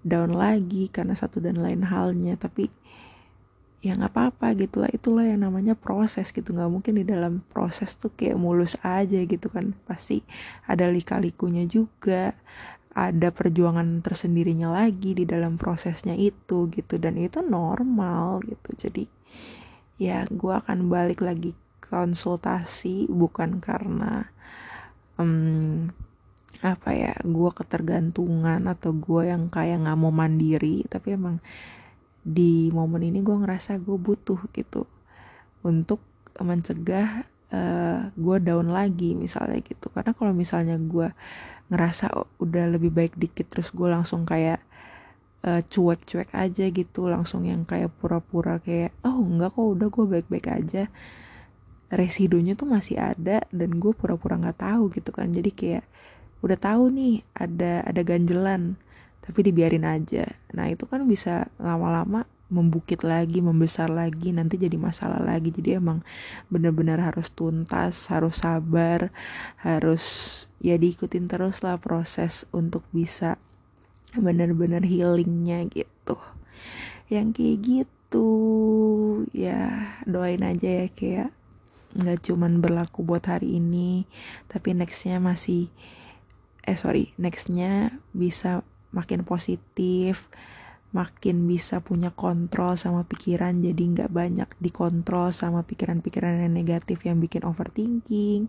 down 0.04 0.36
lagi 0.36 0.92
karena 0.92 1.16
satu 1.16 1.40
dan 1.40 1.60
lain 1.60 1.84
halnya. 1.84 2.36
Tapi 2.36 2.68
ya 3.84 3.96
nggak 3.96 4.12
apa-apa 4.12 4.56
gitu 4.56 4.84
lah. 4.84 4.90
Itulah 4.92 5.24
yang 5.28 5.44
namanya 5.44 5.76
proses 5.76 6.32
gitu. 6.32 6.52
Nggak 6.52 6.70
mungkin 6.72 6.92
di 7.00 7.04
dalam 7.04 7.40
proses 7.52 7.96
tuh 7.96 8.12
kayak 8.12 8.36
mulus 8.36 8.76
aja 8.84 9.20
gitu 9.24 9.48
kan. 9.48 9.72
Pasti 9.88 10.20
ada 10.68 10.88
lika-likunya 10.88 11.64
juga 11.64 12.36
ada 12.94 13.34
perjuangan 13.34 14.00
tersendirinya 14.00 14.70
lagi 14.70 15.18
di 15.18 15.26
dalam 15.26 15.58
prosesnya 15.58 16.14
itu 16.14 16.70
gitu. 16.70 16.96
Dan 16.96 17.18
itu 17.18 17.42
normal 17.42 18.42
gitu. 18.46 18.70
Jadi 18.88 19.04
ya 19.98 20.26
gue 20.26 20.54
akan 20.54 20.90
balik 20.90 21.22
lagi 21.22 21.54
konsultasi 21.82 23.06
bukan 23.06 23.62
karena 23.62 24.26
um, 25.18 25.86
apa 26.64 26.90
ya 26.96 27.12
gue 27.20 27.50
ketergantungan 27.52 28.64
atau 28.64 28.96
gue 28.96 29.28
yang 29.28 29.52
kayak 29.52 29.84
nggak 29.84 29.98
mau 30.00 30.08
mandiri 30.08 30.82
tapi 30.88 31.12
emang 31.14 31.36
di 32.24 32.72
momen 32.72 33.04
ini 33.04 33.20
gue 33.20 33.36
ngerasa 33.36 33.76
gue 33.84 34.00
butuh 34.00 34.40
gitu 34.56 34.88
untuk 35.60 36.00
mencegah 36.40 37.28
uh, 37.54 37.56
eh, 37.56 37.98
gue 38.18 38.36
down 38.42 38.68
lagi 38.74 39.14
misalnya 39.14 39.62
gitu. 39.62 39.86
Karena 39.94 40.10
kalau 40.10 40.34
misalnya 40.34 40.74
gue 40.74 41.08
ngerasa 41.70 42.10
oh, 42.18 42.28
udah 42.42 42.74
lebih 42.74 42.90
baik 42.90 43.14
dikit 43.14 43.48
terus 43.48 43.70
gue 43.70 43.86
langsung 43.88 44.26
kayak 44.26 44.60
uh, 45.46 45.62
cuek-cuek 45.64 46.34
aja 46.34 46.64
gitu 46.68 47.08
langsung 47.08 47.46
yang 47.46 47.62
kayak 47.64 47.94
pura-pura 47.96 48.60
kayak 48.60 48.92
oh 49.06 49.22
enggak 49.22 49.54
kok 49.54 49.64
udah 49.64 49.88
gue 49.88 50.04
baik-baik 50.18 50.46
aja. 50.50 50.90
Residunya 51.94 52.58
tuh 52.58 52.66
masih 52.66 52.98
ada 52.98 53.46
dan 53.54 53.70
gue 53.78 53.92
pura-pura 53.94 54.34
nggak 54.40 54.58
tahu 54.58 54.90
gitu 54.90 55.14
kan. 55.14 55.30
Jadi 55.30 55.50
kayak 55.54 55.84
udah 56.44 56.58
tahu 56.58 56.92
nih 56.92 57.24
ada 57.32 57.86
ada 57.86 58.02
ganjelan 58.04 58.76
tapi 59.24 59.40
dibiarin 59.46 59.88
aja. 59.88 60.28
Nah 60.52 60.68
itu 60.68 60.84
kan 60.84 61.06
bisa 61.08 61.48
lama-lama 61.56 62.28
membukit 62.54 63.02
lagi 63.02 63.42
membesar 63.42 63.90
lagi 63.90 64.30
nanti 64.30 64.54
jadi 64.54 64.78
masalah 64.78 65.18
lagi. 65.18 65.50
Jadi 65.50 65.74
emang 65.74 66.06
benar-benar 66.46 67.02
harus 67.02 67.34
tuntas 67.34 68.06
harus 68.06 68.38
sabar 68.46 69.10
harus 69.58 70.04
ya 70.62 70.78
diikutin 70.78 71.26
terus 71.26 71.66
lah 71.66 71.82
proses 71.82 72.46
untuk 72.54 72.86
bisa 72.94 73.34
benar-benar 74.14 74.86
healingnya 74.86 75.66
gitu. 75.74 76.14
Yang 77.10 77.26
kayak 77.34 77.58
gitu 77.66 78.28
ya 79.34 79.98
doain 80.06 80.46
aja 80.46 80.86
ya 80.86 80.86
kayak 80.94 81.30
nggak 81.94 82.26
cuman 82.26 82.58
berlaku 82.58 83.06
buat 83.06 83.22
hari 83.30 83.62
ini 83.62 84.02
tapi 84.50 84.74
nextnya 84.74 85.22
masih 85.22 85.70
eh 86.66 86.74
sorry 86.74 87.14
nextnya 87.22 87.94
bisa 88.10 88.66
makin 88.90 89.22
positif 89.22 90.26
makin 90.94 91.50
bisa 91.50 91.82
punya 91.82 92.14
kontrol 92.14 92.78
sama 92.78 93.02
pikiran 93.02 93.58
jadi 93.58 93.82
nggak 93.82 94.10
banyak 94.14 94.48
dikontrol 94.62 95.34
sama 95.34 95.66
pikiran-pikiran 95.66 96.46
yang 96.46 96.54
negatif 96.54 97.02
yang 97.02 97.18
bikin 97.18 97.42
overthinking 97.42 98.46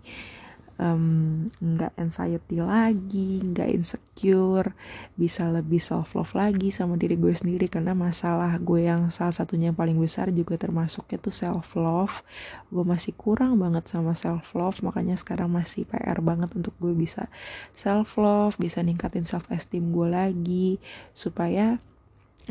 nggak 0.75 1.93
um, 1.95 2.01
anxiety 2.03 2.60
lagi 2.60 3.39
nggak 3.39 3.71
insecure 3.71 4.75
bisa 5.15 5.47
lebih 5.47 5.79
self 5.79 6.19
love 6.19 6.36
lagi 6.36 6.67
sama 6.67 6.99
diri 6.99 7.15
gue 7.15 7.31
sendiri 7.31 7.71
karena 7.71 7.95
masalah 7.95 8.51
gue 8.60 8.84
yang 8.84 9.08
salah 9.08 9.31
satunya 9.31 9.71
yang 9.71 9.79
paling 9.79 9.95
besar 9.95 10.36
juga 10.36 10.60
termasuknya 10.60 11.15
tuh 11.23 11.31
self 11.31 11.79
love 11.79 12.27
gue 12.67 12.84
masih 12.84 13.15
kurang 13.15 13.55
banget 13.55 13.88
sama 13.88 14.19
self 14.19 14.51
love 14.51 14.84
makanya 14.84 15.15
sekarang 15.15 15.47
masih 15.47 15.88
PR 15.88 16.19
banget 16.19 16.51
untuk 16.51 16.75
gue 16.75 16.91
bisa 16.91 17.31
self 17.71 18.19
love 18.19 18.60
bisa 18.60 18.84
ningkatin 18.84 19.23
self 19.23 19.47
esteem 19.47 19.95
gue 19.95 20.12
lagi 20.12 20.75
supaya 21.15 21.79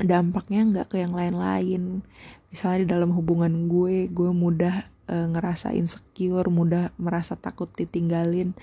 dampaknya 0.01 0.67
nggak 0.67 0.87
ke 0.91 0.97
yang 1.03 1.15
lain-lain 1.15 2.03
misalnya 2.55 2.87
di 2.87 2.89
dalam 2.91 3.11
hubungan 3.15 3.67
gue 3.67 4.07
gue 4.11 4.31
mudah 4.31 4.87
e, 5.09 5.17
ngerasa 5.35 5.75
insecure, 5.77 6.49
mudah 6.49 6.95
merasa 6.97 7.35
takut 7.35 7.67
ditinggalin 7.75 8.57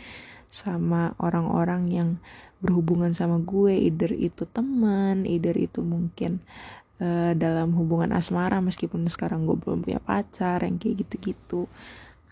sama 0.51 1.11
orang-orang 1.19 1.83
yang 1.91 2.09
berhubungan 2.61 3.11
sama 3.11 3.41
gue, 3.41 3.73
either 3.73 4.13
itu 4.13 4.45
teman, 4.47 5.25
either 5.25 5.55
itu 5.57 5.81
mungkin 5.81 6.39
e, 7.01 7.33
dalam 7.35 7.73
hubungan 7.75 8.13
asmara 8.13 8.61
meskipun 8.61 9.05
sekarang 9.09 9.43
gue 9.43 9.57
belum 9.57 9.83
punya 9.83 9.99
pacar 9.99 10.63
yang 10.63 10.77
kayak 10.79 11.03
gitu-gitu. 11.07 11.65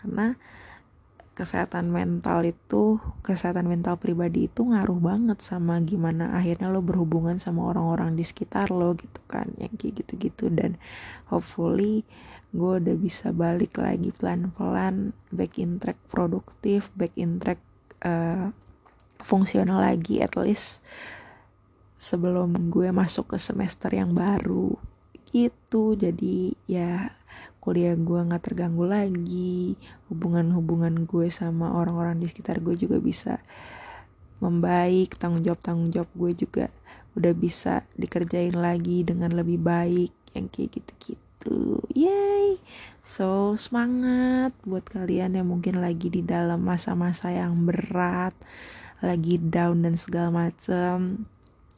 Karena 0.00 0.36
kesehatan 1.40 1.88
mental 1.88 2.44
itu 2.44 3.00
kesehatan 3.24 3.64
mental 3.64 3.96
pribadi 3.96 4.44
itu 4.44 4.60
ngaruh 4.68 5.00
banget 5.00 5.40
sama 5.40 5.80
gimana 5.80 6.36
akhirnya 6.36 6.68
lo 6.68 6.84
berhubungan 6.84 7.40
sama 7.40 7.72
orang-orang 7.72 8.12
di 8.12 8.28
sekitar 8.28 8.68
lo 8.68 8.92
gitu 8.92 9.24
kan 9.24 9.48
yang 9.56 9.72
kayak 9.80 10.04
gitu-gitu. 10.04 10.52
Dan 10.52 10.76
hopefully 11.32 12.04
gue 12.52 12.72
udah 12.76 12.96
bisa 13.00 13.32
balik 13.32 13.80
lagi 13.80 14.12
pelan-pelan 14.12 15.16
back 15.32 15.56
in 15.56 15.80
track 15.80 15.96
produktif 16.12 16.92
back 16.92 17.16
in 17.16 17.40
track 17.40 17.62
uh, 18.04 18.52
fungsional 19.24 19.80
lagi 19.80 20.20
at 20.20 20.36
least 20.36 20.84
sebelum 21.96 22.68
gue 22.68 22.92
masuk 22.92 23.32
ke 23.32 23.38
semester 23.40 23.88
yang 23.96 24.12
baru. 24.12 24.76
Gitu 25.32 25.96
jadi 25.96 26.52
ya 26.68 27.16
kuliah 27.60 27.94
gue 27.94 28.20
nggak 28.26 28.42
terganggu 28.42 28.88
lagi. 28.88 29.76
Hubungan-hubungan 30.08 31.06
gue 31.06 31.28
sama 31.28 31.76
orang-orang 31.76 32.18
di 32.18 32.26
sekitar 32.26 32.58
gue 32.64 32.74
juga 32.74 32.98
bisa 32.98 33.38
membaik 34.40 35.20
tanggung 35.20 35.44
jawab 35.44 35.60
tanggung 35.60 35.92
jawab 35.92 36.10
gue 36.16 36.32
juga 36.32 36.66
udah 37.14 37.32
bisa 37.36 37.84
dikerjain 37.94 38.56
lagi 38.56 39.04
dengan 39.04 39.36
lebih 39.36 39.60
baik 39.60 40.12
yang 40.32 40.48
kayak 40.48 40.80
gitu-gitu. 40.80 41.30
Gitu 41.40 41.80
yay! 41.96 42.60
So 43.00 43.56
semangat 43.56 44.52
buat 44.68 44.84
kalian 44.84 45.40
yang 45.40 45.48
mungkin 45.48 45.80
lagi 45.80 46.12
di 46.12 46.20
dalam 46.20 46.60
masa-masa 46.60 47.32
yang 47.32 47.64
berat 47.64 48.36
lagi 49.00 49.40
down 49.40 49.80
dan 49.80 49.96
segala 49.96 50.28
macem 50.52 51.24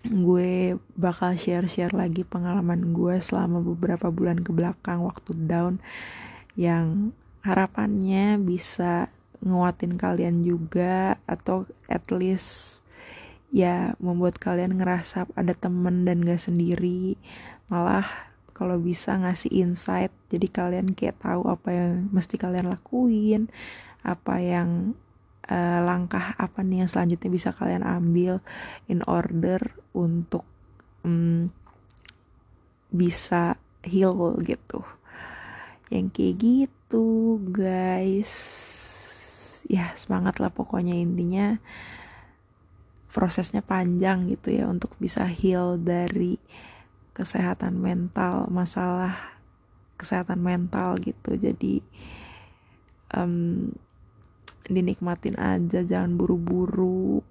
gue 0.02 0.76
bakal 0.98 1.38
share-share 1.38 1.94
lagi 1.94 2.26
pengalaman 2.26 2.90
gue 2.90 3.22
selama 3.22 3.62
beberapa 3.62 4.10
bulan 4.10 4.42
ke 4.42 4.50
belakang 4.50 5.06
waktu 5.06 5.30
down 5.46 5.78
yang 6.58 7.14
harapannya 7.46 8.38
bisa 8.38 9.10
nguatin 9.42 9.98
kalian 9.98 10.46
juga 10.46 11.18
atau 11.26 11.66
at 11.90 12.06
least 12.14 12.82
ya 13.52 13.98
membuat 13.98 14.38
kalian 14.38 14.78
ngerasa 14.78 15.28
ada 15.34 15.52
temen 15.52 16.06
dan 16.06 16.22
gak 16.22 16.40
sendiri. 16.40 17.18
Malah 17.68 18.06
kalau 18.54 18.78
bisa 18.78 19.18
ngasih 19.18 19.50
insight 19.50 20.14
jadi 20.30 20.46
kalian 20.46 20.94
kayak 20.94 21.18
tahu 21.20 21.50
apa 21.50 21.68
yang 21.74 21.90
mesti 22.14 22.38
kalian 22.38 22.70
lakuin 22.70 23.50
apa 24.02 24.38
yang 24.38 24.94
uh, 25.48 25.81
langkah 25.83 26.35
apa 26.38 26.62
nih 26.62 26.85
yang 26.85 26.90
selanjutnya 26.90 27.31
bisa 27.33 27.50
kalian 27.50 27.83
ambil 27.83 28.38
in 28.87 29.02
order 29.09 29.59
untuk 29.96 30.46
um, 31.02 31.50
bisa 32.92 33.57
heal 33.83 34.38
gitu? 34.44 34.85
Yang 35.90 36.07
kayak 36.14 36.35
gitu 36.38 37.07
guys. 37.50 38.33
Ya 39.70 39.94
semangat 39.94 40.38
lah 40.38 40.52
pokoknya 40.52 40.94
intinya. 40.94 41.59
Prosesnya 43.12 43.61
panjang 43.61 44.24
gitu 44.33 44.48
ya 44.57 44.64
untuk 44.72 44.96
bisa 44.96 45.28
heal 45.28 45.76
dari 45.76 46.40
kesehatan 47.12 47.76
mental 47.76 48.48
masalah 48.48 49.37
kesehatan 50.00 50.40
mental 50.40 50.96
gitu. 50.96 51.37
Jadi 51.37 51.85
um, 53.12 53.68
dinikmatin 54.68 55.38
aja 55.38 55.83
jangan 55.83 56.14
buru-buru. 56.14 57.22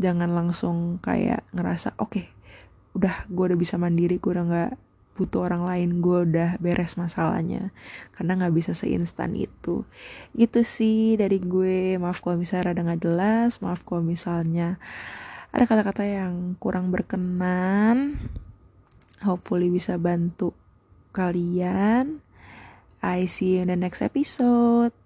Jangan 0.00 0.32
langsung 0.32 1.02
kayak 1.02 1.44
ngerasa 1.52 1.98
oke 2.00 2.10
okay, 2.10 2.26
udah 2.96 3.26
gue 3.28 3.44
udah 3.52 3.58
bisa 3.58 3.76
mandiri 3.76 4.16
gue 4.18 4.32
udah 4.32 4.46
nggak 4.46 4.72
butuh 5.20 5.44
orang 5.44 5.68
lain 5.68 6.00
gue 6.00 6.18
udah 6.32 6.56
beres 6.62 6.96
masalahnya. 6.96 7.74
Karena 8.16 8.40
nggak 8.40 8.54
bisa 8.56 8.72
seinstan 8.72 9.36
itu. 9.36 9.84
Gitu 10.32 10.60
sih 10.64 11.20
dari 11.20 11.36
gue. 11.42 12.00
Maaf 12.00 12.24
kalau 12.24 12.40
misalnya 12.40 12.72
ada 12.72 12.82
nggak 12.88 13.02
jelas 13.04 13.60
maaf 13.60 13.84
kalau 13.84 14.00
misalnya 14.00 14.80
ada 15.50 15.66
kata-kata 15.66 16.06
yang 16.06 16.56
kurang 16.56 16.88
berkenan. 16.94 18.16
Hopefully 19.20 19.68
bisa 19.68 20.00
bantu 20.00 20.56
kalian. 21.12 22.24
I 23.00 23.24
see 23.24 23.56
you 23.56 23.64
in 23.64 23.72
the 23.72 23.76
next 23.80 24.04
episode 24.04 24.99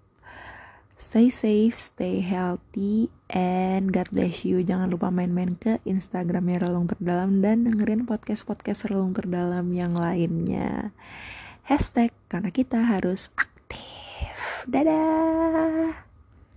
stay 0.95 1.27
safe 1.27 1.75
stay 1.75 2.23
healthy 2.23 3.11
and 3.31 3.91
God 3.91 4.07
bless 4.11 4.47
you. 4.47 4.63
Jangan 4.63 4.91
lupa 4.91 5.11
main-main 5.11 5.59
ke 5.59 5.83
Instagramnya 5.83 6.67
Relung 6.67 6.87
Terdalam 6.87 7.43
dan 7.43 7.67
dengerin 7.67 8.07
podcast-podcast 8.07 8.91
Relung 8.91 9.11
Terdalam 9.11 9.71
yang 9.75 9.95
lainnya. 9.95 10.95
Hashtag 11.65 12.13
karena 12.31 12.53
kita 12.53 12.85
harus 12.85 13.33
aktif. 13.35 14.65
Dadah 14.69 16.04